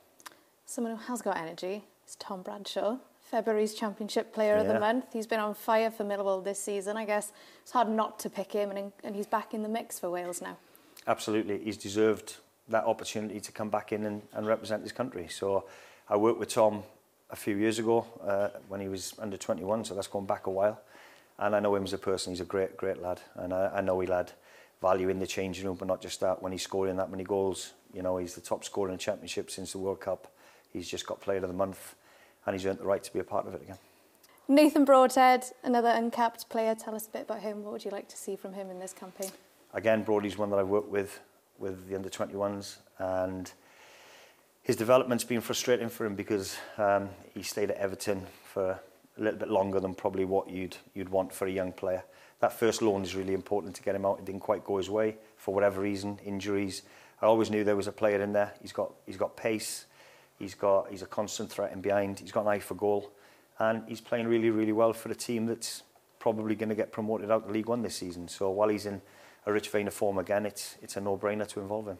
Someone 0.65 0.95
who 0.95 1.03
has 1.03 1.21
got 1.21 1.37
energy 1.37 1.83
is 2.07 2.15
Tom 2.15 2.41
Bradshaw. 2.41 2.97
February's 3.21 3.73
Championship 3.73 4.33
Player 4.33 4.55
yeah. 4.55 4.61
of 4.61 4.67
the 4.67 4.79
Month. 4.79 5.05
He's 5.11 5.27
been 5.27 5.39
on 5.39 5.53
fire 5.53 5.91
for 5.91 6.05
Millwall 6.05 6.43
this 6.43 6.59
season. 6.59 6.95
I 6.95 7.05
guess 7.05 7.33
it's 7.61 7.71
hard 7.71 7.89
not 7.89 8.19
to 8.19 8.29
pick 8.29 8.53
him, 8.53 8.71
and, 8.71 8.91
and 9.03 9.15
he's 9.15 9.27
back 9.27 9.53
in 9.53 9.63
the 9.63 9.69
mix 9.69 9.99
for 9.99 10.09
Wales 10.09 10.41
now. 10.41 10.57
Absolutely. 11.07 11.59
He's 11.59 11.77
deserved 11.77 12.37
that 12.69 12.85
opportunity 12.85 13.39
to 13.39 13.51
come 13.51 13.69
back 13.69 13.91
in 13.91 14.05
and, 14.05 14.21
and 14.33 14.47
represent 14.47 14.83
his 14.83 14.91
country. 14.91 15.27
So 15.29 15.65
I 16.09 16.15
worked 16.15 16.39
with 16.39 16.49
Tom 16.49 16.83
a 17.29 17.35
few 17.35 17.57
years 17.57 17.79
ago 17.79 18.05
uh, 18.23 18.49
when 18.69 18.79
he 18.79 18.87
was 18.87 19.13
under 19.19 19.37
21, 19.37 19.85
so 19.85 19.93
that's 19.93 20.07
gone 20.07 20.25
back 20.25 20.47
a 20.47 20.51
while. 20.51 20.81
And 21.39 21.55
I 21.55 21.59
know 21.59 21.75
him 21.75 21.83
as 21.83 21.93
a 21.93 21.97
person. 21.97 22.31
He's 22.31 22.41
a 22.41 22.45
great, 22.45 22.77
great 22.77 23.01
lad. 23.01 23.21
And 23.35 23.53
I, 23.53 23.71
I 23.75 23.81
know 23.81 23.99
he 23.99 24.07
lad 24.07 24.31
value 24.81 25.09
in 25.09 25.19
the 25.19 25.27
changing 25.27 25.65
room, 25.65 25.75
but 25.75 25.87
not 25.87 26.01
just 26.01 26.19
that. 26.19 26.41
When 26.41 26.51
he's 26.51 26.63
scoring 26.63 26.97
that 26.97 27.09
many 27.09 27.23
goals, 27.23 27.73
you 27.93 28.01
know, 28.01 28.17
he's 28.17 28.35
the 28.35 28.41
top 28.41 28.63
scorer 28.63 28.89
in 28.89 28.95
the 28.95 29.01
Championship 29.01 29.49
since 29.49 29.71
the 29.71 29.79
World 29.79 29.99
Cup. 29.99 30.31
He's 30.71 30.87
just 30.87 31.05
got 31.07 31.19
Player 31.21 31.37
of 31.37 31.47
the 31.47 31.53
Month, 31.53 31.95
and 32.45 32.55
he's 32.55 32.65
earned 32.65 32.79
the 32.79 32.85
right 32.85 33.03
to 33.03 33.13
be 33.13 33.19
a 33.19 33.23
part 33.23 33.47
of 33.47 33.53
it 33.53 33.61
again. 33.61 33.77
Nathan 34.47 34.85
Broadhead, 34.85 35.45
another 35.63 35.89
uncapped 35.89 36.47
player. 36.49 36.73
Tell 36.75 36.95
us 36.95 37.07
a 37.07 37.09
bit 37.09 37.23
about 37.23 37.41
him. 37.41 37.63
What 37.63 37.73
would 37.73 37.85
you 37.85 37.91
like 37.91 38.07
to 38.09 38.17
see 38.17 38.35
from 38.35 38.53
him 38.53 38.69
in 38.69 38.79
this 38.79 38.93
campaign? 38.93 39.31
Again, 39.73 40.03
Broadie's 40.03 40.37
one 40.37 40.49
that 40.51 40.57
I've 40.57 40.69
worked 40.69 40.89
with, 40.89 41.19
with 41.59 41.89
the 41.89 41.95
under-21s, 41.95 42.77
and 42.99 43.51
his 44.63 44.75
development's 44.75 45.23
been 45.23 45.41
frustrating 45.41 45.89
for 45.89 46.05
him 46.05 46.15
because 46.15 46.57
um, 46.77 47.09
he 47.33 47.41
stayed 47.41 47.71
at 47.71 47.77
Everton 47.77 48.25
for 48.43 48.79
a 49.17 49.21
little 49.21 49.39
bit 49.39 49.49
longer 49.49 49.79
than 49.79 49.93
probably 49.93 50.25
what 50.25 50.49
you'd 50.49 50.77
you'd 50.93 51.09
want 51.09 51.33
for 51.33 51.47
a 51.47 51.51
young 51.51 51.71
player. 51.71 52.03
That 52.39 52.53
first 52.53 52.81
loan 52.81 53.03
is 53.03 53.15
really 53.15 53.33
important 53.33 53.75
to 53.75 53.83
get 53.83 53.95
him 53.95 54.05
out. 54.05 54.19
It 54.19 54.25
didn't 54.25 54.41
quite 54.41 54.63
go 54.63 54.77
his 54.77 54.89
way 54.89 55.17
for 55.37 55.53
whatever 55.53 55.81
reason, 55.81 56.19
injuries. 56.23 56.83
I 57.21 57.25
always 57.25 57.49
knew 57.49 57.63
there 57.63 57.75
was 57.75 57.87
a 57.87 57.91
player 57.91 58.21
in 58.21 58.33
there. 58.33 58.53
He's 58.61 58.71
got, 58.73 58.93
he's 59.05 59.17
got 59.17 59.35
pace, 59.35 59.85
he's, 60.37 60.53
got, 60.53 60.91
he's 60.91 61.01
a 61.01 61.07
constant 61.07 61.49
threat 61.49 61.73
in 61.73 61.81
behind, 61.81 62.19
he's 62.19 62.31
got 62.31 62.41
an 62.41 62.49
eye 62.49 62.59
for 62.59 62.75
goal, 62.75 63.11
and 63.57 63.83
he's 63.87 64.01
playing 64.01 64.27
really, 64.27 64.51
really 64.51 64.71
well 64.71 64.93
for 64.93 65.09
a 65.09 65.15
team 65.15 65.47
that's 65.47 65.81
probably 66.19 66.55
going 66.55 66.69
to 66.69 66.75
get 66.75 66.91
promoted 66.91 67.31
out 67.31 67.45
of 67.45 67.51
League 67.51 67.67
One 67.67 67.81
this 67.81 67.95
season. 67.95 68.27
So 68.27 68.51
while 68.51 68.69
he's 68.69 68.85
in 68.85 69.01
a 69.47 69.51
rich 69.51 69.69
vein 69.69 69.87
of 69.87 69.93
form 69.93 70.19
again, 70.19 70.45
it's, 70.45 70.77
it's 70.81 70.95
a 70.97 71.01
no-brainer 71.01 71.47
to 71.47 71.59
involve 71.59 71.87
him. 71.87 71.97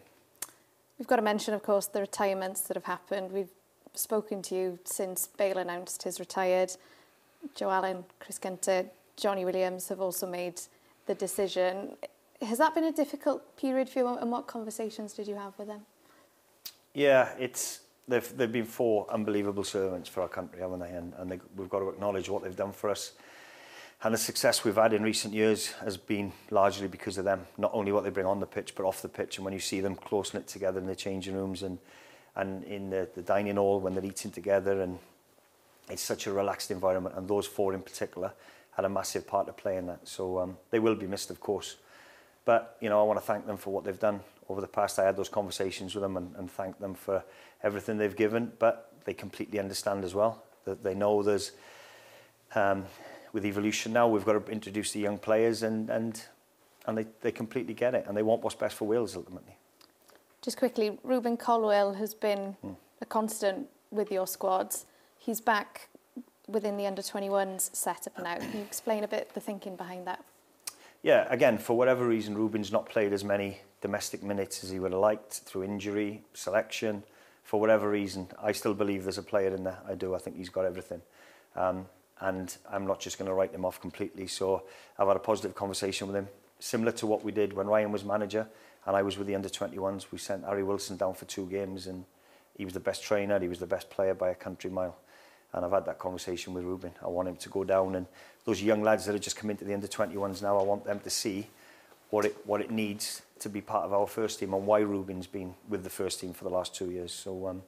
We've 1.00 1.08
got 1.08 1.16
to 1.16 1.22
mention, 1.22 1.54
of 1.54 1.64
course, 1.64 1.88
the 1.88 2.02
retirements 2.02 2.62
that 2.62 2.76
have 2.76 2.84
happened. 2.84 3.32
We've 3.32 3.50
spoken 3.94 4.42
to 4.44 4.56
you 4.56 4.80
since 4.84 5.28
Bale 5.28 5.58
announced 5.58 6.04
his 6.04 6.20
retired. 6.20 6.76
Joe 7.56 7.70
Allen, 7.70 8.04
Chris 8.20 8.38
Gunter, 8.38 8.86
Johnny 9.18 9.44
Williams 9.44 9.90
have 9.90 10.00
also 10.00 10.26
made 10.28 10.62
the 11.08 11.16
decision. 11.16 11.98
Has 12.42 12.60
that 12.60 12.74
been 12.74 12.86
a 12.86 12.92
difficult 12.92 13.58
period 13.58 13.90
for 13.90 14.00
you 14.00 14.08
and 14.08 14.32
what 14.32 14.48
conversations 14.48 15.14
did 15.14 15.28
you 15.28 15.36
have 15.36 15.58
with 15.58 15.68
them? 15.68 15.82
Yeah, 16.94 17.30
it's 17.38 17.82
they've, 18.08 18.38
they've 18.38 18.52
been 18.52 18.66
four 18.66 19.08
unbelievable 19.12 19.64
servants 19.64 20.08
for 20.08 20.22
our 20.22 20.28
country, 20.28 20.62
haven't 20.62 20.80
they? 20.80 20.92
And, 20.92 21.14
and 21.18 21.32
they, 21.32 21.40
we've 21.56 21.70
got 21.70 21.80
to 21.80 21.90
acknowledge 21.90 22.30
what 22.30 22.44
they've 22.44 22.56
done 22.56 22.72
for 22.72 22.90
us. 22.90 23.14
And 24.04 24.14
the 24.14 24.18
success 24.20 24.64
we've 24.64 24.76
had 24.76 24.94
in 24.94 25.02
recent 25.02 25.34
years 25.34 25.72
has 25.84 25.98
been 25.98 26.32
largely 26.52 26.88
because 26.88 27.18
of 27.18 27.26
them. 27.26 27.48
Not 27.58 27.72
only 27.74 27.92
what 27.92 28.04
they 28.04 28.12
bring 28.12 28.28
on 28.28 28.40
the 28.40 28.46
pitch, 28.46 28.76
but 28.76 28.86
off 28.86 29.02
the 29.02 29.10
pitch. 29.10 29.38
And 29.38 29.46
when 29.46 29.54
you 29.54 29.60
see 29.60 29.82
them 29.82 29.96
close 29.96 30.36
knit 30.36 30.48
together 30.48 30.80
in 30.80 30.86
the 30.86 30.96
changing 30.96 31.34
rooms 31.34 31.64
and, 31.64 31.80
and 32.36 32.64
in 32.66 32.92
the, 32.92 33.10
the 33.16 33.24
dining 33.24 33.56
hall 33.56 33.80
when 33.80 33.96
they're 33.96 34.06
eating 34.06 34.30
together. 34.30 34.82
And 34.82 35.00
it's 35.90 36.04
such 36.04 36.28
a 36.28 36.32
relaxed 36.32 36.70
environment. 36.70 37.16
And 37.18 37.28
those 37.28 37.48
four 37.48 37.74
in 37.74 37.82
particular, 37.82 38.34
had 38.78 38.86
a 38.86 38.90
massive 38.90 39.26
part 39.26 39.48
to 39.48 39.54
play 39.54 39.76
in 39.76 39.88
that. 39.88 40.08
So 40.08 40.40
um, 40.40 40.58
they 40.70 40.78
will 40.78 40.96
be 40.96 41.08
missed, 41.08 41.32
of 41.32 41.40
course. 41.40 41.78
But, 42.46 42.78
you 42.80 42.90
know, 42.90 43.02
I 43.02 43.04
want 43.04 43.20
to 43.20 43.26
thank 43.26 43.48
them 43.48 43.58
for 43.58 43.74
what 43.74 43.84
they've 43.84 44.00
done 44.00 44.22
over 44.48 44.62
the 44.62 44.68
past. 44.68 45.00
I 45.00 45.04
had 45.04 45.18
those 45.18 45.30
conversations 45.30 45.96
with 45.96 46.04
them 46.04 46.16
and, 46.16 46.34
and 46.38 46.50
thank 46.50 46.80
them 46.80 46.94
for 46.94 47.24
everything 47.64 47.98
they've 47.98 48.16
given. 48.16 48.54
But 48.60 48.94
they 49.04 49.16
completely 49.16 49.60
understand 49.60 50.06
as 50.06 50.14
well. 50.14 50.44
That 50.66 50.84
they 50.84 50.94
know 50.94 51.24
there's, 51.24 51.54
um, 52.54 52.86
with 53.34 53.46
evolution 53.46 53.94
now, 53.94 54.08
we've 54.08 54.24
got 54.24 54.46
to 54.46 54.52
introduce 54.52 54.92
the 54.92 55.00
young 55.00 55.18
players 55.18 55.64
and, 55.64 55.90
and, 55.90 56.24
and 56.86 56.98
they, 57.00 57.08
they 57.22 57.32
completely 57.32 57.74
get 57.74 57.96
it. 57.96 58.06
And 58.08 58.16
they 58.16 58.24
want 58.24 58.44
what's 58.44 58.56
best 58.56 58.76
for 58.76 58.88
Wales, 58.88 59.16
ultimately. 59.16 59.58
Just 60.44 60.58
quickly, 60.58 61.00
Ruben 61.04 61.36
Colwell 61.36 61.96
has 61.96 62.14
been 62.14 62.56
mm. 62.64 62.76
a 63.02 63.06
constant 63.06 63.68
with 63.90 64.12
your 64.12 64.28
squads. 64.28 64.86
He's 65.18 65.42
back 65.42 65.90
within 66.48 66.78
the 66.78 66.88
under-21s 66.88 67.76
setup 67.76 68.18
now. 68.22 68.38
Can 68.38 68.54
you 68.54 68.62
explain 68.62 69.04
a 69.04 69.08
bit 69.08 69.34
the 69.34 69.40
thinking 69.40 69.76
behind 69.76 70.08
that? 70.08 70.24
Yeah, 71.04 71.28
again, 71.30 71.58
for 71.58 71.78
whatever 71.78 72.08
reason, 72.08 72.36
Ruben's 72.36 72.72
not 72.72 72.86
played 72.88 73.14
as 73.14 73.24
many 73.24 73.60
domestic 73.82 74.24
minutes 74.24 74.64
as 74.64 74.70
he 74.70 74.80
would 74.80 74.92
have 74.92 75.02
liked 75.02 75.34
through 75.34 75.64
injury, 75.64 76.24
selection, 76.34 77.04
for 77.44 77.60
whatever 77.60 77.90
reason. 77.90 78.28
I 78.42 78.52
still 78.52 78.74
believe 78.74 79.04
there's 79.04 79.18
a 79.18 79.24
player 79.24 79.54
in 79.54 79.64
there. 79.64 79.78
I 79.88 79.96
do. 79.96 80.16
I 80.16 80.18
think 80.18 80.38
he's 80.38 80.50
got 80.50 80.66
everything. 80.66 81.02
Um, 81.56 81.86
and 82.20 82.56
I'm 82.70 82.88
not 82.88 83.00
just 83.00 83.18
going 83.18 83.30
to 83.30 83.34
write 83.34 83.54
him 83.54 83.64
off 83.64 83.80
completely. 83.80 84.28
So 84.28 84.64
I've 84.98 85.08
had 85.08 85.18
a 85.18 85.22
positive 85.22 85.56
conversation 85.56 86.08
with 86.08 86.16
him, 86.16 86.28
similar 86.60 86.92
to 86.94 87.08
what 87.08 87.24
we 87.24 87.32
did 87.32 87.54
when 87.54 87.68
Ryan 87.68 87.92
was 87.92 88.04
manager 88.04 88.48
and 88.86 88.96
I 88.96 89.02
was 89.02 89.18
with 89.18 89.28
the 89.28 89.36
under-21s. 89.36 90.08
We 90.12 90.18
sent 90.18 90.46
Harry 90.46 90.64
Wilson 90.64 90.98
down 90.98 91.14
for 91.14 91.26
two 91.26 91.46
games 91.46 91.88
and 91.88 92.06
he 92.58 92.66
was 92.66 92.74
the 92.74 92.80
best 92.80 93.04
trainer, 93.04 93.40
he 93.40 93.48
was 93.48 93.60
the 93.60 93.68
best 93.68 93.90
player 93.90 94.14
by 94.14 94.30
a 94.30 94.36
country 94.36 94.70
mile. 94.70 94.98
And 95.54 95.66
I've 95.66 95.72
had 95.72 95.86
that 95.86 96.00
conversation 96.00 96.54
with 96.54 96.64
Ruben. 96.64 96.92
I 97.02 97.08
want 97.08 97.28
him 97.28 97.38
to 97.38 97.50
go 97.50 97.64
down 97.64 97.96
and 97.96 98.06
those 98.48 98.64
young 98.64 98.82
lads 98.82 99.06
that 99.06 99.12
have 99.12 99.22
just 99.22 99.36
come 99.36 99.50
into 99.50 99.66
the 99.66 99.74
under 99.74 99.88
21s 99.88 100.42
now, 100.42 100.58
I 100.58 100.64
want 100.64 100.86
them 100.86 101.02
to 101.02 101.10
see 101.10 101.48
what 102.10 102.24
it, 102.24 102.36
what 102.46 102.62
it 102.62 102.72
needs 102.72 103.22
to 103.40 103.50
be 103.50 103.60
part 103.60 103.86
of 103.86 103.92
our 103.92 104.08
first 104.08 104.40
team 104.40 104.54
and 104.54 104.66
why 104.66 104.80
Ruben's 104.80 105.28
been 105.28 105.54
with 105.68 105.84
the 105.84 105.90
first 105.90 106.22
team 106.22 106.32
for 106.32 106.46
the 106.46 106.50
last 106.50 106.74
two 106.74 106.90
years. 106.90 107.12
So 107.12 107.48
um, 107.48 107.62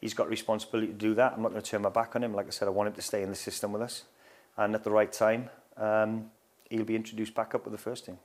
he's 0.00 0.12
got 0.12 0.28
responsibility 0.28 0.88
to 0.88 0.98
do 0.98 1.14
that. 1.14 1.34
I'm 1.34 1.42
not 1.42 1.50
going 1.50 1.62
to 1.62 1.70
turn 1.70 1.82
my 1.82 1.90
back 1.90 2.16
on 2.16 2.24
him. 2.24 2.34
Like 2.34 2.48
I 2.48 2.50
said, 2.50 2.66
I 2.66 2.72
want 2.72 2.88
him 2.88 2.94
to 2.94 3.02
stay 3.02 3.22
in 3.22 3.30
the 3.30 3.36
system 3.36 3.72
with 3.72 3.82
us. 3.82 4.02
And 4.56 4.74
at 4.74 4.82
the 4.82 4.90
right 4.90 5.12
time, 5.12 5.48
um, 5.76 6.30
he'll 6.68 6.84
be 6.84 6.96
introduced 6.96 7.34
back 7.34 7.54
up 7.54 7.64
with 7.64 7.72
the 7.72 7.78
first 7.78 8.06
team. 8.06 8.18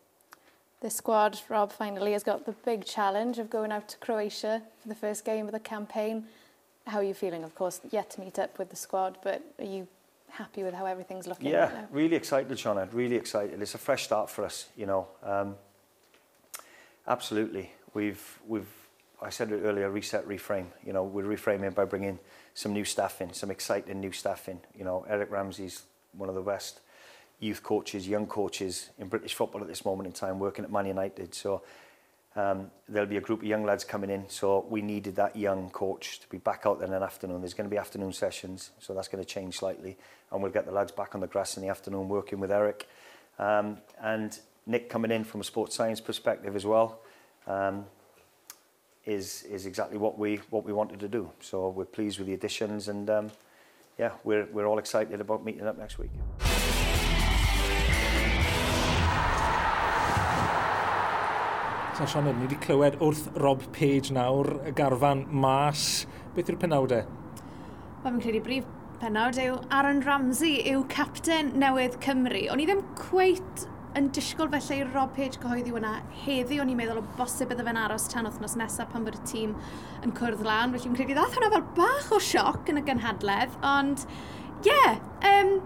The 0.81 0.89
squad, 0.89 1.39
Rob, 1.49 1.71
finally 1.71 2.13
has 2.13 2.23
got 2.23 2.45
the 2.45 2.51
big 2.51 2.83
challenge 2.83 3.37
of 3.37 3.49
going 3.49 3.71
out 3.71 3.87
to 3.89 3.97
Croatia 3.97 4.63
for 4.81 4.87
the 4.87 4.95
first 4.95 5.23
game 5.23 5.45
of 5.45 5.51
the 5.51 5.59
campaign 5.59 6.25
how 6.85 6.99
are 6.99 7.03
you 7.03 7.13
feeling? 7.13 7.43
Of 7.43 7.55
course, 7.55 7.81
yet 7.91 8.09
to 8.11 8.21
meet 8.21 8.37
up 8.39 8.57
with 8.59 8.69
the 8.69 8.75
squad, 8.75 9.17
but 9.23 9.41
are 9.59 9.65
you 9.65 9.87
happy 10.29 10.63
with 10.63 10.73
how 10.73 10.85
everything's 10.85 11.27
looking? 11.27 11.49
Yeah, 11.49 11.73
right 11.73 11.87
really 11.91 12.15
excited, 12.15 12.57
Shauna. 12.57 12.87
Really 12.91 13.15
excited. 13.15 13.61
It's 13.61 13.75
a 13.75 13.79
fresh 13.79 14.03
start 14.03 14.29
for 14.29 14.45
us, 14.45 14.67
you 14.75 14.85
know. 14.85 15.07
Um, 15.23 15.55
absolutely, 17.07 17.71
we've 17.93 18.39
we've. 18.47 18.67
I 19.21 19.29
said 19.29 19.51
it 19.51 19.61
earlier, 19.63 19.89
reset, 19.89 20.27
reframe. 20.27 20.67
You 20.85 20.93
know, 20.93 21.03
we're 21.03 21.23
reframing 21.23 21.73
by 21.73 21.85
bringing 21.85 22.19
some 22.53 22.73
new 22.73 22.83
staff 22.83 23.21
in, 23.21 23.33
some 23.33 23.49
exciting 23.49 23.99
new 23.99 24.11
staff 24.11 24.49
in. 24.49 24.59
You 24.77 24.83
know, 24.83 25.05
Eric 25.09 25.31
Ramsey's 25.31 25.83
one 26.11 26.29
of 26.29 26.35
the 26.35 26.41
best 26.41 26.81
youth 27.39 27.63
coaches, 27.63 28.07
young 28.07 28.27
coaches 28.27 28.89
in 28.97 29.07
British 29.07 29.33
football 29.33 29.61
at 29.61 29.67
this 29.67 29.85
moment 29.85 30.07
in 30.07 30.13
time, 30.13 30.39
working 30.39 30.65
at 30.65 30.71
Man 30.71 30.85
United. 30.85 31.33
So 31.33 31.63
um, 32.35 32.69
there'll 32.89 33.07
be 33.07 33.17
a 33.17 33.21
group 33.21 33.41
of 33.41 33.47
young 33.47 33.63
lads 33.63 33.83
coming 33.83 34.09
in. 34.09 34.27
So 34.29 34.65
we 34.69 34.81
needed 34.81 35.15
that 35.15 35.35
young 35.35 35.69
coach 35.69 36.19
to 36.19 36.29
be 36.29 36.37
back 36.37 36.63
out 36.65 36.79
there 36.79 36.87
in 36.87 36.93
an 36.93 37.03
afternoon. 37.03 37.41
There's 37.41 37.53
going 37.53 37.69
to 37.69 37.73
be 37.73 37.77
afternoon 37.77 38.11
sessions, 38.11 38.71
so 38.79 38.93
that's 38.93 39.07
going 39.07 39.23
to 39.23 39.29
change 39.29 39.57
slightly. 39.57 39.97
And 40.31 40.41
we'll 40.41 40.51
get 40.51 40.65
the 40.65 40.71
lads 40.71 40.91
back 40.91 41.15
on 41.15 41.21
the 41.21 41.27
grass 41.27 41.55
in 41.55 41.63
the 41.63 41.69
afternoon 41.69 42.09
working 42.09 42.39
with 42.39 42.51
Eric. 42.51 42.87
Um, 43.39 43.77
and 44.01 44.37
Nick 44.65 44.89
coming 44.89 45.11
in 45.11 45.23
from 45.23 45.41
a 45.41 45.43
sports 45.43 45.75
science 45.75 46.01
perspective 46.01 46.55
as 46.55 46.65
well 46.65 46.99
um, 47.47 47.85
is, 49.05 49.43
is 49.43 49.65
exactly 49.65 49.97
what 49.97 50.17
we, 50.17 50.37
what 50.49 50.65
we 50.65 50.73
wanted 50.73 50.99
to 51.01 51.07
do. 51.07 51.29
So 51.39 51.69
we're 51.69 51.85
pleased 51.85 52.17
with 52.17 52.27
the 52.27 52.33
additions 52.33 52.87
and 52.87 53.09
um, 53.09 53.31
yeah, 53.97 54.11
we're, 54.23 54.45
we're 54.51 54.65
all 54.65 54.79
excited 54.79 55.21
about 55.21 55.45
meeting 55.45 55.67
up 55.67 55.77
next 55.77 55.97
week. 55.97 56.11
So 61.95 62.05
Sean, 62.05 62.25
ni 62.25 62.33
wedi 62.43 62.57
clywed 62.59 62.97
wrth 62.99 63.29
Rob 63.39 63.61
Page 63.71 64.09
nawr, 64.11 64.49
y 64.67 64.71
garfan 64.75 65.21
mas. 65.31 66.03
Beth 66.35 66.49
yw'r 66.51 66.57
penawdau? 66.59 67.05
E? 67.05 67.37
Wel, 68.03 68.09
fi'n 68.09 68.17
credu 68.25 68.41
brif 68.43 68.67
penawd 68.99 69.39
yw 69.39 69.61
Aaron 69.77 70.01
Ramsey 70.03 70.57
yw 70.73 70.81
capten 70.91 71.53
newydd 71.61 71.95
Cymru. 72.03 72.41
O'n 72.51 72.59
i 72.59 72.67
ddim 72.67 72.83
cweit 72.99 73.63
yn 73.95 74.11
disgwyl 74.11 74.51
felly 74.57 74.81
Rob 74.89 75.15
Page 75.15 75.39
gyhoeddi 75.39 75.71
hwnna 75.71 75.95
heddi. 76.25 76.59
O'n 76.59 76.75
i'n 76.75 76.81
meddwl 76.81 76.99
o 76.99 77.07
bosib 77.15 77.53
bydde 77.53 77.63
fe'n 77.63 77.79
aros 77.85 78.11
tan 78.11 78.27
wythnos 78.27 78.59
nesaf 78.59 78.91
pan 78.91 79.07
bod 79.07 79.15
y 79.15 79.25
tîm 79.31 79.55
yn 80.03 80.19
cwrdd 80.19 80.43
lan. 80.43 80.75
Felly 80.75 80.89
fi'n 80.89 80.99
credu 80.99 81.15
ddath 81.15 81.39
hwnna 81.39 81.53
fel 81.55 81.67
bach 81.79 82.11
o 82.11 82.19
sioc 82.19 82.75
yn 82.75 82.83
y 82.83 82.89
gynhadledd. 82.91 83.55
Ond, 83.71 84.03
ie, 84.67 84.73
yeah, 84.73 84.99
um, 85.31 85.61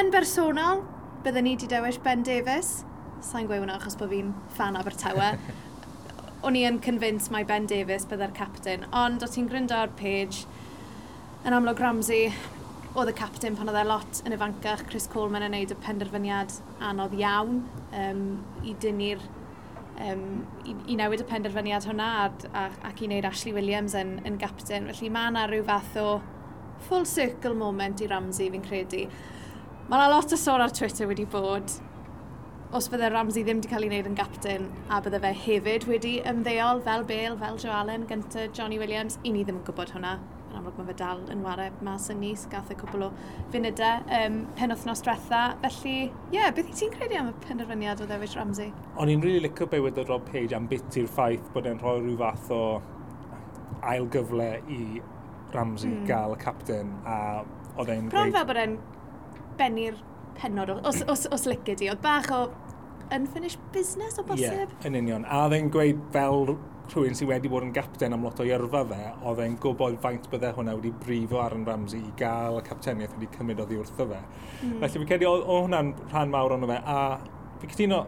yn 0.00 0.14
bersonol, 0.16 0.86
bydden 1.26 1.50
ni 1.50 1.58
wedi 1.58 1.68
dewis 1.68 2.00
Ben 2.00 2.24
Davies 2.24 2.78
sa'n 3.24 3.48
gweud 3.48 3.64
hwnna 3.64 3.76
achos 3.78 3.98
bod 4.00 4.12
fi'n 4.12 4.32
fan 4.56 4.78
Abertawe, 4.80 5.32
o'n 6.46 6.56
i 6.56 6.64
yn 6.68 6.80
convinced 6.84 7.32
mai 7.34 7.42
Ben 7.48 7.66
Davies 7.70 8.06
bydde'r 8.08 8.32
captain, 8.36 8.86
ond 8.96 9.22
o 9.24 9.28
ti'n 9.30 9.48
gryndo 9.50 9.76
ar 9.76 9.92
page, 9.98 10.46
yn 11.44 11.56
amlwg 11.56 11.82
Ramsey, 11.82 12.30
oedd 12.98 13.12
y 13.12 13.14
captain 13.16 13.54
pan 13.56 13.70
oedd 13.70 13.78
e 13.80 13.84
lot 13.86 14.22
yn 14.26 14.34
ifancach, 14.34 14.86
Chris 14.88 15.06
Coleman 15.10 15.44
yn 15.46 15.54
neud 15.54 15.70
y 15.70 15.76
penderfyniad 15.84 16.56
anodd 16.82 17.14
iawn 17.18 17.60
um, 17.94 18.24
i 18.66 18.74
dynnu'r 18.82 19.22
um, 20.00 20.24
i, 20.64 20.74
i 20.90 20.96
newid 20.98 21.22
y 21.22 21.26
penderfyniad 21.28 21.86
hwnna 21.86 22.08
a, 22.26 22.64
ac 22.88 23.02
i 23.04 23.08
wneud 23.08 23.28
Ashley 23.28 23.54
Williams 23.56 23.94
yn, 23.98 24.16
yn 24.26 24.40
captain. 24.42 24.88
Felly 24.90 25.12
mae 25.12 25.30
yna 25.30 25.46
rhyw 25.50 25.66
fath 25.68 26.00
o 26.00 26.08
full 26.88 27.06
circle 27.06 27.54
moment 27.54 28.02
i 28.02 28.08
Ramsey 28.10 28.50
fi'n 28.50 28.66
credu. 28.66 29.04
Mae 29.90 30.00
yna 30.00 30.10
lot 30.14 30.34
o 30.34 30.40
sôn 30.40 30.64
ar 30.64 30.74
Twitter 30.74 31.08
wedi 31.10 31.28
bod 31.30 31.76
os 32.72 32.86
bydde 32.86 33.08
Ramsey 33.10 33.42
ddim 33.42 33.58
wedi 33.58 33.68
cael 33.70 33.82
ei 33.82 33.88
wneud 33.90 34.06
yn 34.06 34.16
gapten 34.18 34.66
a 34.94 35.00
bydde 35.02 35.18
fe 35.24 35.30
hefyd 35.42 35.86
wedi 35.90 36.12
ymddeol 36.30 36.82
fel 36.86 37.02
Bale, 37.08 37.38
fel 37.40 37.56
Joe 37.58 37.72
Allen, 37.74 38.04
gyntaf 38.06 38.52
Johnny 38.54 38.76
Williams, 38.78 39.16
i 39.26 39.32
ni 39.34 39.42
ddim 39.42 39.58
yn 39.58 39.64
gwybod 39.66 39.90
hwnna. 39.96 40.12
Yn 40.50 40.58
amlwg 40.60 40.76
mae 40.78 40.86
fe 40.86 40.94
dal 41.00 41.24
yn 41.34 41.42
wario 41.42 41.72
mas 41.86 42.06
yn 42.14 42.20
nis, 42.22 42.44
gath 42.52 42.70
y 42.70 42.76
cwbl 42.78 43.08
o 43.08 43.10
funudau 43.50 44.04
um, 44.06 44.36
e, 44.44 44.54
penwthnos 44.60 45.02
diwetha. 45.02 45.40
Felly, 45.64 45.94
ie, 45.96 46.36
yeah, 46.36 46.52
beth 46.54 46.70
i 46.70 46.76
ti'n 46.78 46.92
credu 46.94 47.18
am 47.18 47.32
y 47.32 47.34
penderfyniad 47.48 48.04
o 48.04 48.06
ddewis 48.10 48.36
Ramsey? 48.38 48.70
O'n 48.94 49.10
i'n 49.10 49.24
rili 49.24 49.40
really 49.40 49.48
licio 49.48 49.66
be 49.72 49.82
wedi 49.82 50.06
Rob 50.06 50.30
Page 50.30 50.54
am 50.54 50.70
bit 50.70 51.00
i'r 51.00 51.10
ffaith 51.10 51.50
bod 51.56 51.66
e'n 51.66 51.82
rhoi 51.82 51.96
rhyw 52.04 52.20
fath 52.22 52.54
o 52.54 52.60
ail 53.90 54.06
gyfle 54.14 54.50
i 54.70 54.80
Ramsey 55.56 55.90
mm. 55.90 56.06
gael 56.06 56.38
y 56.38 56.38
captain 56.46 56.94
a 57.02 57.18
oedd 57.74 57.90
e'n... 57.96 58.06
Bron 58.14 58.30
fel 58.38 58.46
bod 58.46 58.62
e'n 58.62 58.78
bennu'r 59.58 59.98
penod, 60.40 60.70
os, 60.86 61.02
os, 61.08 61.26
os 61.30 61.46
lygu 61.50 61.74
di, 61.76 61.90
oedd 61.90 62.00
bach 62.04 62.30
o 62.32 62.44
unfinished 63.14 63.60
business 63.74 64.18
o 64.18 64.24
bosib. 64.26 64.46
Ie, 64.46 64.66
yeah, 64.66 64.84
yn 64.88 64.98
union. 65.00 65.24
A 65.26 65.44
oedd 65.46 65.56
e'n 65.58 65.72
gweud 65.72 66.04
fel 66.14 66.54
rhywun 66.90 67.14
sydd 67.14 67.28
wedi 67.30 67.50
bod 67.50 67.64
yn 67.66 67.74
gapten 67.74 68.14
am 68.14 68.24
lot 68.26 68.40
o 68.42 68.46
yrfa 68.46 68.82
fe, 68.90 69.02
oedd 69.30 69.42
e'n 69.44 69.56
gwybod 69.62 69.98
faint 70.02 70.26
bydde 70.32 70.50
hwnna 70.56 70.74
wedi 70.78 70.90
brifo 71.04 71.38
Aaron 71.42 71.66
Ramsey 71.68 72.00
i 72.02 72.14
gael 72.18 72.58
y 72.58 72.64
capteniaeth 72.66 73.14
wedi 73.16 73.28
cymryd 73.36 73.62
oddi 73.62 73.78
wrtho 73.78 74.06
fe. 74.10 74.22
Mm. 74.62 74.80
Felly 74.80 75.02
fi 75.04 75.10
credu 75.12 75.28
o, 75.30 75.36
o 75.38 75.60
hwnna'n 75.66 75.92
rhan 76.10 76.32
mawr 76.32 76.56
ond 76.56 76.66
fe, 76.70 76.80
a 76.80 76.96
fi 77.62 77.70
cytuno 77.74 78.00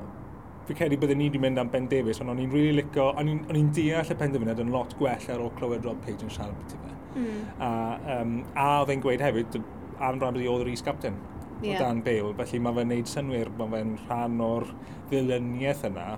fi 0.67 0.77
credu 0.79 0.99
byddwn 1.03 1.19
ni 1.19 1.29
wedi 1.31 1.43
mynd 1.43 1.61
am 1.63 1.71
Ben 1.71 1.87
Davies, 1.91 2.21
ond 2.23 2.33
o'n 2.33 2.43
i'n 2.43 2.51
really 2.55 2.83
licio, 2.83 3.09
o'n 3.19 3.31
i'n 3.31 3.71
deall 3.77 4.11
y 4.15 4.19
penderfyniad 4.19 4.63
yn 4.63 4.73
lot 4.75 4.97
gwell 4.99 5.31
ar 5.35 5.45
ôl 5.45 5.53
clywed 5.59 5.87
Rob 5.87 6.03
Page 6.07 6.27
yn 6.27 6.35
siarad 6.35 6.59
beth 6.59 6.77
i 6.77 6.83
fe. 6.83 6.97
Mm. 7.13 7.41
A, 7.59 7.71
um, 8.19 8.37
a 8.55 8.69
oedd 8.81 8.95
e'n 8.95 9.05
gweud 9.05 9.23
hefyd, 9.23 9.59
Aaron 9.99 10.23
Ramsey 10.23 10.51
oedd 10.51 10.67
yr 10.67 10.73
is-captain 10.73 11.19
yeah. 11.63 11.79
o 11.79 11.85
dan 11.85 12.03
Bale, 12.07 12.35
felly 12.39 12.63
mae 12.63 12.79
fe'n 12.79 12.93
neud 12.93 13.11
synwyr, 13.11 13.51
mae 13.59 13.75
fe'n 13.77 13.97
rhan 14.07 14.45
o'r 14.45 14.69
ddilyniaeth 15.11 15.87
yna. 15.91 16.09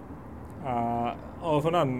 A 0.64 0.76
oedd 1.44 1.68
hwnna'n 1.68 1.98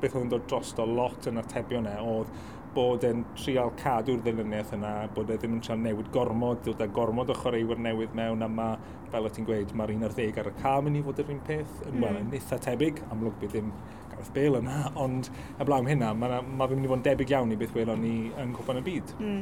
beth 0.00 0.14
oedd 0.14 0.26
yn 0.26 0.34
dod 0.34 0.46
drosto 0.50 0.86
lot 0.88 1.26
yn 1.30 1.40
atebion 1.40 1.88
e, 1.90 1.96
oedd 2.00 2.30
bod 2.76 3.04
e'n 3.08 3.22
trial 3.38 3.70
cadw'r 3.80 4.20
ddilyniaeth 4.24 4.74
yna, 4.76 4.92
bod 5.16 5.30
e 5.32 5.38
ddim 5.40 5.56
yn 5.56 5.62
trial 5.64 5.80
newid 5.80 6.10
gormod, 6.12 6.60
dod 6.66 6.82
â 6.84 6.88
gormod 6.92 7.32
o 7.32 7.36
chwaraewyr 7.38 7.80
newydd 7.80 8.16
mewn, 8.18 8.44
a 8.44 8.48
mae, 8.52 8.76
fel 9.12 9.28
o 9.28 9.30
ti'n 9.32 9.46
gweud, 9.48 9.72
mae'r 9.78 9.94
un 9.94 10.04
ar 10.08 10.16
ddeg 10.16 10.40
ar 10.42 10.50
y 10.50 10.52
cam 10.58 10.90
yn 10.90 10.98
i 10.98 11.04
fod 11.06 11.22
yr 11.22 11.30
un 11.32 11.40
peth, 11.46 11.78
yn 11.86 11.94
mm. 11.94 12.04
wel, 12.04 12.18
yn 12.20 12.34
eitha 12.36 12.58
tebyg, 12.66 13.00
amlwg 13.14 13.38
bydd 13.40 13.54
ddim 13.54 13.70
Gareth 14.10 14.32
Bale 14.36 14.60
yna, 14.60 14.82
ond 15.06 15.30
y 15.32 15.68
blawn 15.68 15.88
hynna, 15.88 16.12
mae 16.18 16.34
ma, 16.34 16.42
ma 16.44 16.68
mynd 16.72 16.84
i 16.84 16.92
fod 16.92 17.00
yn 17.00 17.06
debyg 17.08 17.32
iawn 17.32 17.56
i 17.56 17.58
beth 17.62 17.72
welon 17.76 18.04
ni 18.04 18.16
yn 18.42 18.52
cwpan 18.58 18.82
y 18.82 18.84
byd. 18.90 19.16
Mm. 19.22 19.40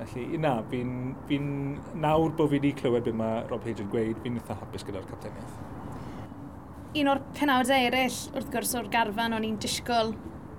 Felly, 0.00 0.38
na, 0.40 0.54
fi'n 0.70 0.92
fi 1.28 1.36
nawr 1.40 2.32
bod 2.32 2.48
fi 2.48 2.56
wedi 2.56 2.72
clywed 2.78 3.04
beth 3.04 3.18
mae 3.20 3.42
Rob 3.50 3.66
Hedger 3.68 3.88
gweud, 3.92 4.16
fi'n 4.24 4.38
eitha 4.40 4.56
hapus 4.56 4.86
gyda'r 4.88 5.04
capteniaeth. 5.10 5.58
Un 7.00 7.10
o'r 7.12 7.20
penawdau 7.36 7.86
eraill 7.90 8.16
wrth 8.32 8.48
gwrs 8.54 8.72
o'r 8.80 8.88
garfan 8.94 9.36
o'n 9.36 9.44
i'n 9.46 9.58
disgwyl 9.60 10.14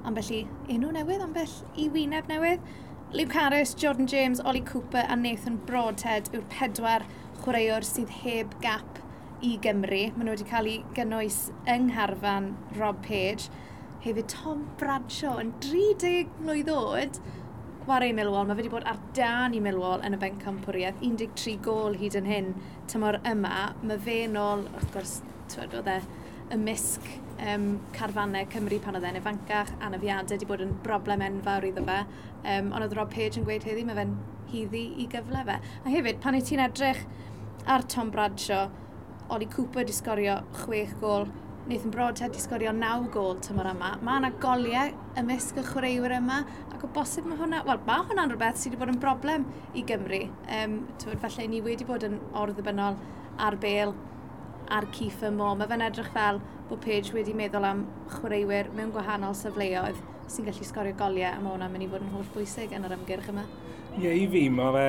ambell 0.08 0.30
i 0.36 0.44
enw 0.76 0.92
newydd, 0.94 1.26
ambell 1.26 1.56
i 1.76 1.88
wyneb 1.96 2.30
newydd. 2.30 2.70
Luke 3.18 3.36
Harris, 3.36 3.74
Jordan 3.74 4.08
James, 4.08 4.40
Ollie 4.40 4.62
Cooper 4.62 5.04
a 5.10 5.18
Nathan 5.18 5.58
Broadhead 5.68 6.30
yw'r 6.32 6.46
pedwar 6.54 7.04
chwaraewr 7.42 7.84
sydd 7.84 8.14
heb 8.22 8.54
gap 8.64 9.02
i 9.42 9.58
Gymru. 9.66 10.06
Maen 10.14 10.30
nhw 10.30 10.38
wedi 10.38 10.48
cael 10.48 10.70
eu 10.70 10.86
gynnwys 10.96 11.42
yng 11.66 11.90
Ngharfan 11.90 12.54
Rob 12.78 13.02
Page. 13.04 13.50
Hefyd 14.06 14.30
Tom 14.32 14.64
Bradshaw 14.80 15.42
yn 15.42 15.52
30 15.66 16.30
mlynedd 16.46 16.72
oed 16.78 17.20
chwarae 17.82 18.12
i 18.12 18.14
Milwol, 18.14 18.46
mae 18.46 18.54
fe 18.54 18.62
wedi 18.62 18.70
bod 18.70 18.84
ar 18.86 19.00
dan 19.18 19.56
i 19.58 19.60
Milwol 19.64 20.04
yn 20.06 20.14
y 20.14 20.18
benc 20.22 20.42
campwriaeth, 20.44 21.00
13 21.02 21.56
gol 21.66 21.96
hyd 21.98 22.18
yn 22.20 22.28
hyn. 22.30 22.50
Tymor 22.92 23.18
yma, 23.26 23.72
mae 23.82 24.02
fe 24.06 24.18
nôl, 24.30 24.68
wrth 24.76 24.92
gwrs, 24.94 25.16
twyd, 25.50 25.74
oedd 25.80 25.90
e 25.90 25.96
ymysg 26.54 27.08
um, 27.42 27.66
carfannau 27.96 28.46
Cymru 28.54 28.78
pan 28.84 29.00
oedd 29.00 29.08
e'n 29.10 29.18
ifancach, 29.18 29.74
anafiadau 29.82 30.36
wedi 30.36 30.50
bod 30.50 30.62
yn 30.66 30.76
broblem 30.86 31.26
enfawr 31.26 31.66
iddo 31.72 31.86
fe, 31.88 31.98
um, 32.44 32.70
ond 32.70 32.86
oedd 32.86 32.96
Rob 33.00 33.10
Page 33.14 33.42
yn 33.42 33.48
gweud 33.48 33.66
heddi, 33.66 33.88
mae 33.88 33.98
fe'n 33.98 34.14
hyddi 34.52 34.84
i 35.02 35.10
gyfle 35.10 35.42
fe. 35.48 35.58
A 35.82 35.96
hefyd, 35.96 36.22
pan 36.22 36.38
i 36.38 36.44
ti'n 36.46 36.62
edrych 36.68 37.02
ar 37.66 37.88
Tom 37.90 38.14
Bradshaw, 38.14 38.70
Oli 39.32 39.48
Cooper 39.50 39.82
wedi 39.82 39.96
sgorio 39.96 40.42
6 40.68 41.00
gol, 41.02 41.30
Nathan 41.68 41.92
Broadhead 41.92 42.32
wedi 42.32 42.42
sgorio 42.42 42.72
9 42.74 43.10
gol 43.14 43.36
tymor 43.46 43.68
yma. 43.70 43.92
Mae 44.02 44.18
yna 44.18 44.32
goliau 44.42 44.94
ymysg 45.22 45.60
y 45.62 45.64
chwaraewyr 45.68 46.16
yma, 46.18 46.40
ac 46.74 46.86
o 46.88 46.90
bosib 46.96 47.28
mae 47.30 47.38
hwnna, 47.38 47.60
wel, 47.68 47.82
mae 47.86 48.06
hwnna'n 48.08 48.34
rhywbeth 48.34 48.58
sydd 48.58 48.74
wedi 48.74 48.80
bod 48.82 48.94
yn 48.96 49.02
broblem 49.04 49.46
i 49.78 49.84
Gymru. 49.86 50.24
Um, 50.58 50.80
tywed, 51.04 51.22
falle 51.22 51.46
ni 51.52 51.62
wedi 51.62 51.86
bod 51.86 52.08
yn 52.08 52.18
orddibynnol 52.42 52.98
ar 53.46 53.58
bel 53.62 53.94
a'r 54.74 54.90
cif 54.98 55.22
y 55.28 55.32
mo. 55.36 55.52
Mae 55.60 55.70
fe'n 55.70 55.86
edrych 55.86 56.10
fel 56.16 56.42
bod 56.72 56.82
Page 56.82 57.14
wedi 57.14 57.38
meddwl 57.38 57.68
am 57.70 57.86
chwaraewyr 58.16 58.74
mewn 58.74 58.94
gwahanol 58.96 59.38
safleoedd 59.38 60.02
sy'n 60.32 60.48
gallu 60.50 60.66
sgorio 60.66 60.98
goliau, 60.98 61.30
a 61.30 61.44
mae 61.44 61.54
hwnna'n 61.54 61.76
mynd 61.76 61.86
i 61.86 61.92
fod 61.92 62.08
yn 62.08 62.16
holl 62.16 62.32
bwysig 62.34 62.74
yn 62.74 62.90
yr 62.90 62.98
ymgyrch 62.98 63.30
yma. 63.36 63.46
Ie, 64.00 64.08
yeah, 64.08 64.18
i 64.18 64.26
fi, 64.34 64.48
mae 64.50 64.74
fe 64.80 64.88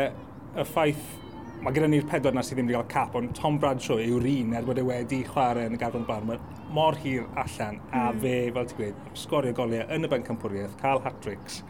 y 0.62 0.66
ffaith 0.72 1.21
mae 1.62 1.74
gyda 1.76 1.88
ni'r 1.90 2.06
pedwar 2.10 2.34
na 2.34 2.42
sydd 2.42 2.58
ddim 2.58 2.68
wedi 2.70 2.74
cael 2.74 2.90
cap, 2.90 3.16
ond 3.18 3.32
Tom 3.38 3.58
Bradshaw 3.62 4.00
yw'r 4.02 4.24
un 4.32 4.54
er 4.58 4.64
bod 4.66 4.80
e 4.80 4.84
wedi 4.86 5.20
chwarae 5.28 5.68
yn 5.70 5.76
y 5.76 5.78
gafron 5.78 6.06
blaen. 6.08 6.26
Mae 6.26 6.72
mor 6.74 6.96
hir 6.98 7.28
allan, 7.38 7.78
a 7.92 8.08
mm. 8.08 8.22
fe, 8.24 8.32
fel 8.56 8.70
ti'n 8.70 8.80
gweud, 8.80 9.02
sgorio 9.22 9.54
goliau 9.58 9.86
yn 9.94 10.08
y 10.08 10.10
banc 10.10 10.26
campwriaeth, 10.26 10.74
cael 10.80 11.02
hat-tricks. 11.04 11.60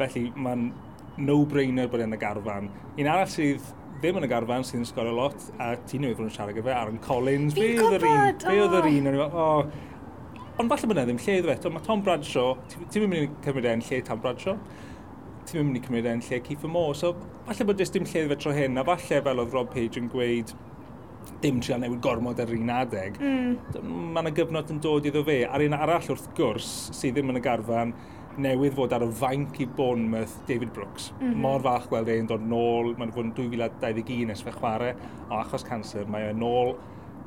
Felly 0.00 0.26
mae'n 0.36 0.66
no-brainer 1.28 1.88
bod 1.92 2.04
e'n 2.04 2.16
y 2.16 2.20
garfan. 2.20 2.68
Un 2.98 3.08
arall 3.14 3.32
sydd 3.32 3.72
ddim 4.02 4.20
yn 4.20 4.28
y 4.28 4.32
garfan 4.34 4.68
sydd 4.68 4.82
yn 4.82 4.86
sgorio 4.90 5.16
lot, 5.16 5.48
a 5.56 5.72
ti'n 5.88 6.04
newydd 6.04 6.20
fod 6.20 6.28
yn 6.28 6.36
siarad 6.36 6.58
gyda 6.58 6.76
Aaron 6.76 7.00
Collins. 7.06 7.56
Fi'n 7.56 7.80
gwybod! 7.80 8.44
Fe 8.44 8.60
oedd 8.66 8.78
yr 8.82 8.92
un, 8.92 9.10
oh. 9.30 9.64
Ond 10.60 10.68
falle 10.68 10.88
bod 10.90 11.00
e 11.00 11.08
ddim 11.08 11.20
lle 11.24 11.40
iddo 11.40 11.48
e 11.48 11.56
fe. 11.56 11.72
Mae 11.72 11.88
Tom 11.88 12.04
Bradshaw, 12.04 12.56
ti'n 12.92 13.08
mynd 13.08 13.22
i 13.22 13.28
cymryd 13.46 13.72
e'n 13.72 13.84
lle 13.88 14.02
Tom 14.04 14.20
Bradshaw? 14.20 14.58
Ti'n 15.50 15.66
mynd 15.66 15.80
i 15.80 15.84
cymryd 15.84 16.06
e'n 16.06 16.22
lle 16.22 16.42
Keith 16.46 16.66
Moore, 16.70 16.94
so 16.98 17.14
falle 17.46 17.66
bod 17.68 17.80
jyst 17.82 17.96
dim 17.96 18.06
lle 18.06 18.26
fe 18.30 18.38
tro 18.38 18.52
hyn, 18.54 18.78
a 18.78 18.84
falle 18.86 19.22
fel 19.26 19.42
oedd 19.42 19.56
Rob 19.56 19.72
Page 19.74 19.98
yn 20.00 20.10
gweud, 20.12 20.54
dim 21.42 21.60
trial 21.60 21.82
newid 21.82 22.00
gormod 22.04 22.40
ar 22.40 22.50
un 22.54 22.70
adeg. 22.70 23.18
Mm. 23.18 23.82
Mae 24.14 24.24
yna 24.24 24.32
gyfnod 24.36 24.70
yn 24.72 24.80
dod 24.82 25.06
iddo 25.08 25.24
fe. 25.26 25.42
A'r 25.48 25.66
un 25.66 25.76
arall 25.76 26.10
wrth 26.14 26.28
gwrs 26.38 26.72
sydd 26.94 27.16
ddim 27.16 27.32
yn 27.32 27.40
y 27.40 27.44
garfan 27.44 27.94
newydd 28.42 28.76
fod 28.76 28.94
ar 28.96 29.04
y 29.04 29.10
fainc 29.18 29.58
i 29.60 29.66
Bournemouth 29.76 30.38
David 30.48 30.72
Brooks. 30.76 31.10
Mm 31.18 31.26
-hmm. 31.26 31.42
Mor 31.44 31.60
fach 31.66 31.88
gweld 31.90 32.08
e'n 32.08 32.30
dod 32.30 32.46
nôl, 32.48 32.94
mae'n 32.98 33.12
fod 33.12 33.28
yn 33.28 33.34
2021 33.36 34.30
nes 34.30 34.42
fe 34.42 34.54
chwarae, 34.54 34.94
o 35.28 35.40
achos 35.42 35.66
cancer, 35.68 36.06
mae 36.08 36.30
e'n 36.30 36.40
nôl, 36.40 36.74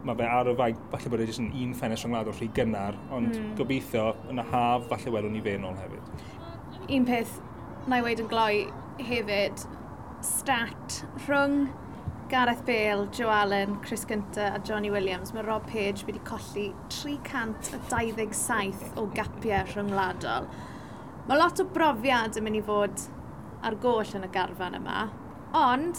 mae 0.05 0.15
fe 0.15 0.29
ar 0.37 0.49
y 0.49 0.55
fainc, 0.55 0.79
falle 0.91 1.11
bod 1.11 1.21
e 1.21 1.27
jyst 1.29 1.43
yn 1.43 1.51
un 1.51 1.75
ffenest 1.77 2.05
rhwngwlad 2.05 2.31
o'r 2.31 2.39
rhy 2.39 2.49
gynnar, 2.57 2.97
ond 3.11 3.35
mm. 3.35 3.51
gobeithio 3.59 4.15
yn 4.31 4.41
y 4.41 4.47
haf, 4.51 4.87
falle 4.89 5.13
welwn 5.17 5.33
ni 5.33 5.43
fe 5.45 5.57
nôl 5.61 5.77
hefyd. 5.77 6.25
Un 6.89 7.05
peth 7.05 7.37
na 7.85 7.99
i 7.99 8.01
weid 8.01 8.17
yn 8.17 8.25
gloi 8.29 8.65
hefyd, 9.05 9.61
stat 10.25 11.03
rhwng 11.27 11.67
Gareth 12.31 12.63
Bale, 12.65 13.05
Joe 13.13 13.29
Allen, 13.29 13.75
Chris 13.83 14.05
Gunter 14.09 14.47
a 14.55 14.59
Johnny 14.59 14.89
Williams, 14.89 15.33
mae 15.33 15.43
Rob 15.45 15.67
Page 15.69 16.05
wedi 16.07 16.19
colli 16.25 16.73
327 16.89 18.97
o 18.97 19.05
gapiau 19.13 19.65
rhyngwladol. 19.69 20.47
Mae 21.27 21.37
lot 21.37 21.61
o 21.61 21.63
brofiad 21.77 22.37
yn 22.39 22.43
mynd 22.47 22.57
i 22.57 22.63
fod 22.65 22.97
ar 23.65 23.75
goll 23.83 24.15
yn 24.17 24.25
y 24.25 24.29
garfan 24.33 24.77
yma, 24.79 24.99
ond 25.53 25.95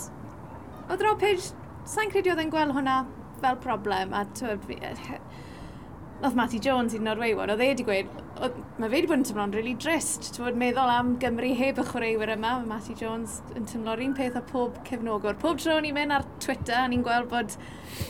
oedd 0.91 1.03
Rob 1.07 1.19
Page, 1.23 1.45
sa'n 1.87 2.11
credu 2.11 2.35
oedd 2.35 2.43
e'n 2.43 2.55
gweld 2.55 2.75
hwnna 2.75 2.97
fel 3.45 3.57
problem, 3.63 4.11
a 4.11 4.27
tywed 4.35 4.63
fi, 4.67 4.77
eh, 4.83 5.23
oedd 6.25 6.37
Matty 6.37 6.59
Jones 6.63 6.95
i'n 6.97 7.05
Norweiwon, 7.05 7.51
oedd 7.53 7.61
e 7.61 7.67
wedi 7.71 7.85
gweud, 7.85 8.13
mae 8.37 8.89
fe 8.89 8.93
wedi 8.93 9.09
bod 9.11 9.19
yn 9.19 9.27
tymlo'n 9.29 9.53
really 9.57 9.75
drist, 9.81 10.31
ti'n 10.33 10.57
meddwl 10.61 10.93
am 10.93 11.11
Gymru 11.21 11.51
heb 11.59 11.81
y 11.81 11.85
chwaraewyr 11.91 12.33
yma, 12.37 12.55
mae 12.63 12.71
Matty 12.71 12.97
Jones 12.97 13.39
yn 13.57 13.69
tymlo'r 13.69 14.01
un 14.07 14.15
peth 14.17 14.39
o 14.41 14.43
pob 14.49 14.79
cefnogwr. 14.89 15.37
Pob 15.43 15.61
tro 15.61 15.77
ni'n 15.85 15.97
mynd 15.97 16.17
ar 16.17 16.25
Twitter, 16.41 16.89
ni'n 16.89 17.05
gweld 17.05 17.29
bod, 17.33 17.59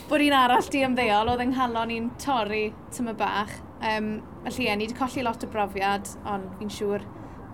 bod 0.07 0.23
un 0.23 0.37
arall 0.39 0.71
di 0.71 0.85
ymddeol, 0.87 1.33
oedd 1.33 1.43
yng 1.43 1.53
nghalon 1.55 1.91
ni'n 1.91 2.09
torri 2.23 2.63
tyma 2.95 3.17
bach. 3.19 3.53
Um, 3.83 4.17
felly 4.47 4.69
ie, 4.69 4.79
ni 4.79 4.87
wedi 4.87 4.97
colli 4.97 5.27
lot 5.27 5.43
o 5.43 5.51
brofiad, 5.51 6.15
ond 6.31 6.55
fi'n 6.61 6.73
siŵr 6.79 7.05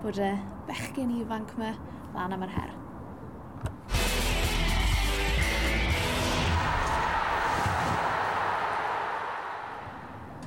bod 0.04 0.22
y 0.22 0.32
bechgyn 0.70 1.18
ifanc 1.18 1.58
yma 1.58 1.74
lan 2.14 2.38
am 2.38 2.46
yr 2.46 2.56
her. 2.60 2.83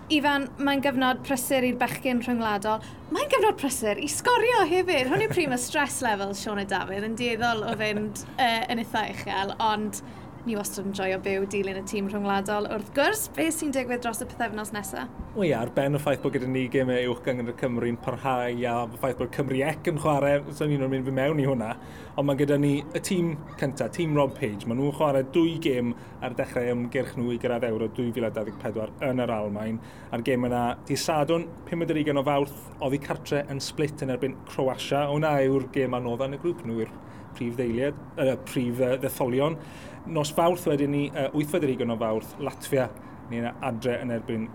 Ifan, 0.08 0.46
mae'n 0.63 0.80
gyfnod 0.80 1.17
prysur 1.28 1.65
i'r 1.67 1.76
bechgyn 1.82 2.22
rhyngwladol. 2.24 2.84
Mae'n 3.12 3.28
gyfnod 3.34 3.58
prysur 3.60 4.00
i 4.00 4.08
sgorio 4.08 4.62
hefyd. 4.70 5.10
Hwn 5.12 5.26
yw 5.26 5.34
prif 5.34 5.52
y 5.52 5.58
stress 5.60 5.98
level 6.06 6.32
Sione 6.32 6.63
Dafydd 6.70 7.04
yn 7.10 7.17
dieddol 7.20 7.65
o 7.67 7.74
fynd 7.76 8.22
uh, 8.38 8.62
yn 8.72 8.80
eitha 8.86 9.02
uchel, 9.12 9.52
ond 9.60 10.00
Ni 10.47 10.53
wastad 10.55 10.86
yn 10.88 10.93
joio 10.95 11.17
byw 11.19 11.43
dilyn 11.51 11.75
y 11.75 11.81
tîm 11.83 12.05
rhwngwladol. 12.07 12.69
Wrth 12.71 12.91
gwrs, 12.95 13.25
beth 13.36 13.57
sy'n 13.57 13.73
digwydd 13.75 13.99
dros 14.05 14.21
y 14.23 14.27
pethefnos 14.29 14.69
nesaf? 14.71 15.10
O 15.36 15.43
ia, 15.43 15.57
ar 15.60 15.73
ben 15.75 15.97
y 15.97 15.99
ffaith 15.99 16.21
bod 16.23 16.38
gyda 16.38 16.47
ni 16.47 16.62
gemau 16.71 17.10
uwch 17.12 17.19
gyngor 17.25 17.49
y 17.51 17.55
Cymru'n 17.60 17.97
parhau 18.05 18.45
a 18.55 18.75
y 18.86 18.93
ffaith 18.93 19.17
bod 19.19 19.33
Cymru 19.36 19.57
ec 19.67 19.89
yn 19.91 19.99
chwarae, 19.99 20.38
so 20.55 20.63
ni'n 20.69 20.86
mynd 20.88 21.03
fy 21.10 21.15
mewn 21.17 21.41
i 21.43 21.47
hwnna, 21.49 21.73
ond 22.15 22.29
mae 22.29 22.39
gyda 22.39 22.55
ni 22.63 22.69
y 22.79 23.01
tîm 23.03 23.33
cyntaf, 23.60 23.91
tîm 23.97 24.15
Rob 24.15 24.38
Page. 24.38 24.63
Maen 24.63 24.79
nhw'n 24.79 24.95
chwarae 24.95 25.25
dwy 25.36 25.57
gêm 25.65 25.91
ar 26.23 26.38
dechrau 26.39 26.71
ymgyrch 26.77 27.17
nhw 27.19 27.36
i 27.36 27.41
gyrraedd 27.43 27.67
Euro 27.67 27.91
2024 27.99 29.03
yn 29.10 29.25
yr 29.25 29.33
Almain. 29.41 29.81
A'r 30.15 30.23
gêm 30.31 30.47
yna, 30.47 30.63
di 30.88 30.95
Sadwn, 30.95 31.43
50 31.67 32.15
o 32.15 32.23
fawrth, 32.31 32.63
oddi 32.88 33.01
cartre 33.03 33.43
yn 33.51 33.60
split 33.67 34.07
yn 34.07 34.15
erbyn 34.15 34.39
Croatia. 34.47 35.10
Hwna 35.12 35.41
yw'r 35.43 35.67
gêm 35.75 35.99
anodd 35.99 36.23
yn 36.29 36.39
y 36.39 36.41
grŵp 36.45 36.63
nhw 36.63 36.86
i'r 36.86 36.95
prif 37.38 37.58
ddeiliad, 37.58 38.06
y 38.17 38.28
uh, 38.28 38.38
prif 38.50 38.82
uh, 38.82 38.95
ddetholion. 39.02 39.58
Nos 40.12 40.34
fawrth 40.36 40.67
wedyn 40.69 40.93
ni, 40.93 41.08
uh, 41.13 41.30
8 41.38 41.86
o 41.88 42.00
fawrth, 42.02 42.38
Latvia, 42.43 42.89
ni'n 43.32 43.52
adre 43.62 44.00
yn 44.04 44.15
erbyn 44.15 44.47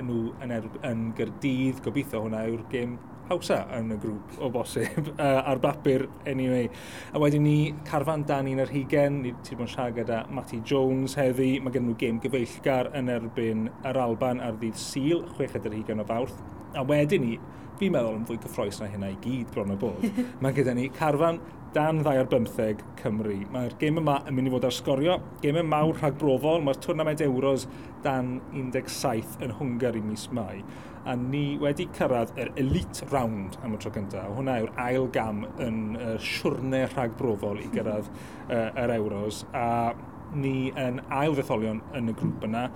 nhw 0.00 0.20
yn, 0.42 0.52
er, 0.54 0.68
yn 0.88 1.08
gyrdydd, 1.16 1.82
gobeithio 1.84 2.22
hwnna 2.24 2.46
yw'r 2.48 2.62
gêm 2.72 2.96
hawsa 3.28 3.58
yn 3.78 3.92
y 3.94 3.98
grŵp 4.02 4.38
o 4.42 4.48
bosib 4.52 5.10
uh, 5.12 5.42
ar 5.48 5.60
bapur 5.62 6.06
anyway. 6.28 6.68
A 7.12 7.20
wedyn 7.22 7.44
ni 7.46 7.56
carfan 7.88 8.26
dan 8.28 8.48
un 8.50 8.62
ar 8.64 8.72
hugen, 8.72 9.20
ni 9.22 9.32
wedi 9.34 9.58
bod 9.58 9.68
yn 9.68 9.72
siarad 9.74 9.98
gyda 9.98 10.22
Matty 10.32 10.60
Jones 10.68 11.16
heddi, 11.20 11.54
mae 11.62 11.74
gen 11.74 11.86
nhw 11.88 11.96
gêm 12.00 12.20
gyfeillgar 12.22 12.92
yn 12.98 13.10
erbyn 13.12 13.68
yr 13.88 14.00
Alban 14.04 14.42
ar 14.44 14.58
ddydd 14.60 14.80
Sil, 14.80 15.24
6 15.38 15.60
ar 15.60 15.76
hugen 15.76 16.02
o 16.02 16.08
fawrth. 16.08 16.40
A 16.76 16.84
wedyn 16.88 17.26
ni, 17.26 17.38
fi'n 17.82 17.90
meddwl 17.96 18.20
yn 18.20 18.26
fwy 18.28 18.38
cyffroes 18.44 18.78
na 18.78 18.86
hynna 18.92 19.10
i 19.10 19.18
gyd 19.24 19.50
bron 19.50 19.74
o 19.74 19.76
bod, 19.80 20.04
mae 20.42 20.54
gyda 20.54 20.74
ni 20.78 20.86
carfan 20.94 21.40
dan 21.74 22.02
2.15 22.04 22.82
Cymru. 23.00 23.38
Mae'r 23.50 23.74
gêm 23.80 23.98
yma 23.98 24.18
yn 24.28 24.36
mynd 24.36 24.50
i 24.50 24.52
fod 24.52 24.66
ar 24.68 24.74
sgorio, 24.76 25.16
gêm 25.42 25.58
yn 25.58 25.70
mawr 25.70 25.96
rhag 25.96 26.18
brofol, 26.20 26.60
mae'r 26.62 26.78
twrnament 26.84 27.24
Euros 27.24 27.64
dan 28.04 28.36
17 28.52 29.42
yn 29.42 29.54
Hwngari 29.58 30.02
mis 30.04 30.28
Mai. 30.36 30.60
A 31.08 31.16
ni 31.18 31.56
wedi 31.58 31.88
cyrraedd 31.96 32.36
yr 32.38 32.52
elite 32.60 33.08
round 33.10 33.58
am 33.64 33.74
y 33.74 33.82
tro 33.82 33.90
cyntaf. 33.96 34.30
Hwna 34.36 34.60
yw'r 34.62 34.76
ail 34.84 35.08
gam 35.16 35.42
yn 35.64 35.82
uh, 35.96 36.14
siwrne 36.22 36.84
rhag 36.92 37.16
brofol 37.18 37.58
i 37.64 37.66
gyrraedd 37.72 38.12
uh, 38.12 38.68
yr 38.84 38.94
Euros. 39.00 39.42
A 39.56 39.90
ni 40.38 40.70
yn 40.78 41.02
ail 41.10 41.34
ddetholion 41.34 41.82
yn 41.98 42.12
y 42.12 42.16
grŵp 42.20 42.46
yna. 42.46 42.68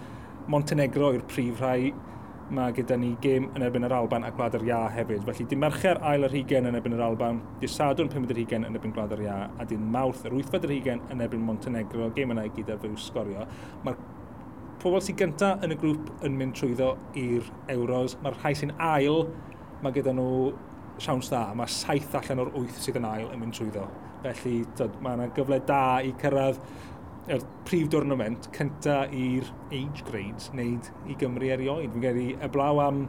Montenegro 0.50 1.12
yw'r 1.14 1.28
prif 1.30 1.62
rhai, 1.62 1.92
mae 2.54 2.72
gyda 2.76 2.96
ni 3.00 3.14
gêm 3.22 3.48
yn 3.56 3.64
erbyn 3.66 3.87
yr 3.88 3.94
Alban 3.96 4.24
a 4.26 4.30
Gwlad 4.35 4.54
yr 4.59 4.64
Ia 4.68 4.80
hefyd. 4.94 5.24
Felly, 5.26 5.46
dim 5.50 5.61
mercher 5.64 5.98
ail 6.06 6.26
yr 6.28 6.35
hugen 6.37 6.68
yn 6.70 6.78
erbyn 6.78 6.94
yr 6.94 7.02
Alban, 7.09 7.40
dim 7.61 7.72
sadwn 7.72 8.11
5 8.12 8.30
yr 8.30 8.40
hugen 8.42 8.66
yn 8.68 8.78
erbyn 8.78 8.94
Gwlad 8.94 9.14
yr 9.16 9.24
Ia, 9.24 9.38
a 9.59 9.66
dim 9.66 9.88
mawrth 9.94 10.22
yr 10.28 10.37
8 10.38 10.61
yr 10.61 10.74
hugen 10.76 11.02
yn 11.11 11.24
erbyn 11.26 11.42
Montenegro. 11.42 12.12
Gêm 12.14 12.35
yna 12.37 12.46
i 12.46 12.52
gyd 12.54 12.70
ar 12.70 12.78
fyw 12.85 12.94
sgorio. 13.02 13.48
Mae'r 13.87 13.98
pobl 14.82 15.02
sy'n 15.02 15.18
gyntaf 15.18 15.66
yn 15.66 15.74
y 15.74 15.80
grŵp 15.82 16.26
yn 16.28 16.38
mynd 16.38 16.54
trwyddo 16.61 16.92
i'r 17.18 17.50
Euros. 17.74 18.14
Mae'r 18.22 18.38
rhai 18.38 18.54
sy'n 18.61 18.76
ail, 18.78 19.24
mae 19.82 19.96
gyda 19.96 20.14
nhw 20.14 20.52
siawns 21.02 21.32
dda. 21.32 21.48
Mae 21.59 21.72
saith 21.72 22.14
allan 22.20 22.44
o'r 22.44 22.52
wyth 22.61 22.78
sydd 22.85 23.00
yn 23.02 23.11
ail 23.11 23.32
yn 23.32 23.42
mynd 23.42 23.59
trwyddo. 23.59 23.88
Felly, 24.22 24.61
mae 25.02 25.18
yna 25.18 25.32
gyfle 25.35 25.59
da 25.66 25.82
i 26.02 26.14
cyrraedd 26.22 26.62
er, 27.28 27.42
prif 27.66 27.88
dwrnament 27.90 28.48
cynta 28.54 29.04
i'r 29.10 29.48
age 29.74 30.04
grades 30.06 30.50
wneud 30.52 30.90
i 31.10 31.16
Gymru 31.18 31.50
erioed. 31.54 31.90
Fi'n 31.94 32.04
gedi 32.04 32.26
eblaw 32.46 32.80
am 32.86 33.02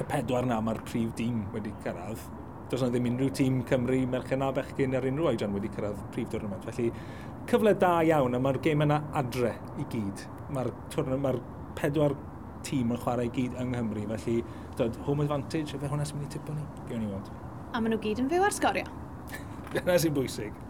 y 0.00 0.06
pedwar 0.10 0.48
na 0.48 0.60
mae'r 0.64 0.82
prif 0.88 1.12
dîm 1.18 1.44
wedi 1.54 1.72
cyrraedd. 1.84 2.24
Does 2.72 2.82
yna 2.82 2.94
ddim 2.94 3.10
unrhyw 3.12 3.32
tîm 3.36 3.60
Cymru, 3.68 4.00
Merchen 4.10 4.42
a 4.42 4.50
Bechgyn 4.56 4.96
ar 4.96 5.06
unrhyw 5.10 5.30
oedran 5.30 5.54
wedi 5.56 5.70
cyrraedd 5.74 6.00
prif 6.14 6.30
dwrnament. 6.32 6.64
Felly 6.70 6.90
cyfle 7.50 7.74
da 7.80 7.94
iawn 8.08 8.34
a 8.34 8.40
mae'r 8.42 8.60
gêm 8.64 8.86
yna 8.86 9.02
adre 9.20 9.52
i 9.78 9.86
gyd. 9.92 10.24
Mae'r 10.54 10.72
mae 11.20 11.42
pedwar 11.78 12.16
tîm 12.64 12.94
yn 12.94 13.00
chwarae 13.04 13.28
i 13.28 13.34
gyd 13.34 13.58
yng 13.60 13.74
Nghymru. 13.74 14.08
Felly 14.16 14.40
dod 14.80 14.96
home 15.06 15.26
advantage, 15.26 15.76
efe 15.76 15.90
hwnna 15.92 16.08
sy'n 16.08 16.22
mynd 16.22 16.32
i 16.32 16.38
tipo 16.38 16.56
ni. 16.56 16.64
Gewn 16.88 17.04
ni 17.04 17.12
weld. 17.12 17.32
A 17.74 17.80
maen 17.80 17.92
nhw 17.94 18.02
gyd 18.08 18.24
yn 18.24 18.30
fyw 18.32 18.46
ar 18.48 18.56
sgorio. 18.56 18.88
Dyna 19.74 20.00
sy'n 20.00 20.16
bwysig. 20.16 20.63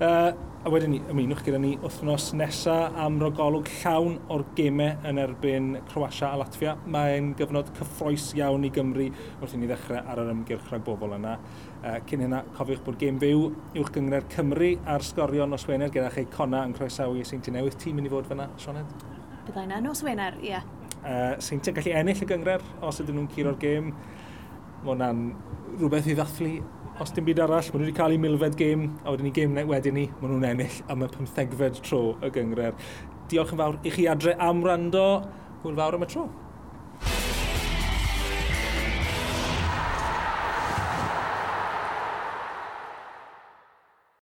Uh, 0.00 0.30
a 0.64 0.70
wedyn 0.72 0.94
ni, 0.94 0.98
ymunwch 1.12 1.42
gyda 1.44 1.58
ni 1.60 1.74
wythnos 1.82 2.30
nesaf 2.32 2.94
am 3.04 3.18
rogolwg 3.20 3.66
llawn 3.82 4.14
o'r 4.32 4.46
gemau 4.56 4.94
yn 5.10 5.20
erbyn 5.20 5.66
Croatia 5.90 6.30
a 6.30 6.38
Latvia. 6.40 6.72
Mae'n 6.88 7.34
gyfnod 7.36 7.68
cyffroes 7.76 8.30
iawn 8.38 8.64
i 8.64 8.70
Gymru 8.72 9.10
wrth 9.42 9.58
i 9.58 9.60
ni 9.60 9.68
ddechrau 9.68 10.00
ar 10.00 10.22
yr 10.22 10.30
ymgyrch 10.32 10.70
rhag 10.72 10.86
bobl 10.86 11.12
yna. 11.18 11.34
Uh, 11.82 11.98
cyn 12.08 12.24
hynna, 12.24 12.40
cofiwch 12.56 12.80
bod 12.86 12.96
gêm 13.02 13.20
fyw 13.20 13.44
uwch 13.50 13.92
gyngred 13.98 14.32
Cymru 14.32 14.72
a'r 14.88 15.04
sgorio 15.04 15.44
nos 15.52 15.68
Wener 15.68 15.92
gyda 15.92 16.08
chi 16.16 16.24
Cona 16.32 16.64
yn 16.64 16.72
croesawu 16.80 17.20
i 17.20 17.28
Seinti 17.28 17.52
Newydd. 17.52 17.76
Ti'n 17.84 18.00
mynd 18.00 18.08
i 18.08 18.16
fod 18.16 18.32
fyna, 18.32 18.48
Sioned? 18.64 19.06
Byddai 19.50 19.68
yna 19.68 19.84
nos 19.84 20.00
Wener, 20.08 20.40
ie. 20.40 20.54
Yeah. 20.54 20.74
Uh, 21.04 21.36
Seinti'n 21.44 21.76
gallu 21.76 21.98
ennill 22.00 22.24
y 22.24 22.32
gyngred 22.32 22.64
os 22.80 23.04
ydyn 23.04 23.20
nhw'n 23.20 23.32
curo'r 23.36 23.60
gêm. 23.60 23.92
Mae 24.80 24.94
hwnna'n 24.94 25.26
rhywbeth 25.76 26.08
i 26.08 26.16
ddathlu 26.16 26.54
os 27.00 27.12
dim 27.16 27.24
byd 27.24 27.38
arall, 27.40 27.64
maen 27.72 27.80
nhw 27.80 27.86
wedi 27.86 27.96
cael 27.96 28.12
eu 28.12 28.20
milfed 28.20 28.56
gêm, 28.60 28.82
a 29.04 29.14
wedyn 29.14 29.24
ni 29.24 29.32
gêm 29.32 29.54
wedyn 29.70 29.96
ni, 29.96 30.02
maen 30.20 30.34
nhw'n 30.34 30.48
ennill 30.50 30.80
am 30.92 31.04
y 31.06 31.08
pymthegfed 31.14 31.80
tro 31.86 32.00
y 32.20 32.28
gyngred. 32.34 32.84
Diolch 33.32 33.54
yn 33.54 33.60
fawr 33.62 33.78
i 33.80 33.92
chi 33.94 34.04
adre 34.10 34.34
am 34.36 34.60
rando. 34.66 35.06
Hwyl 35.62 35.78
fawr 35.78 35.96
am 35.96 36.04
y 36.04 36.08
tro. 36.10 36.26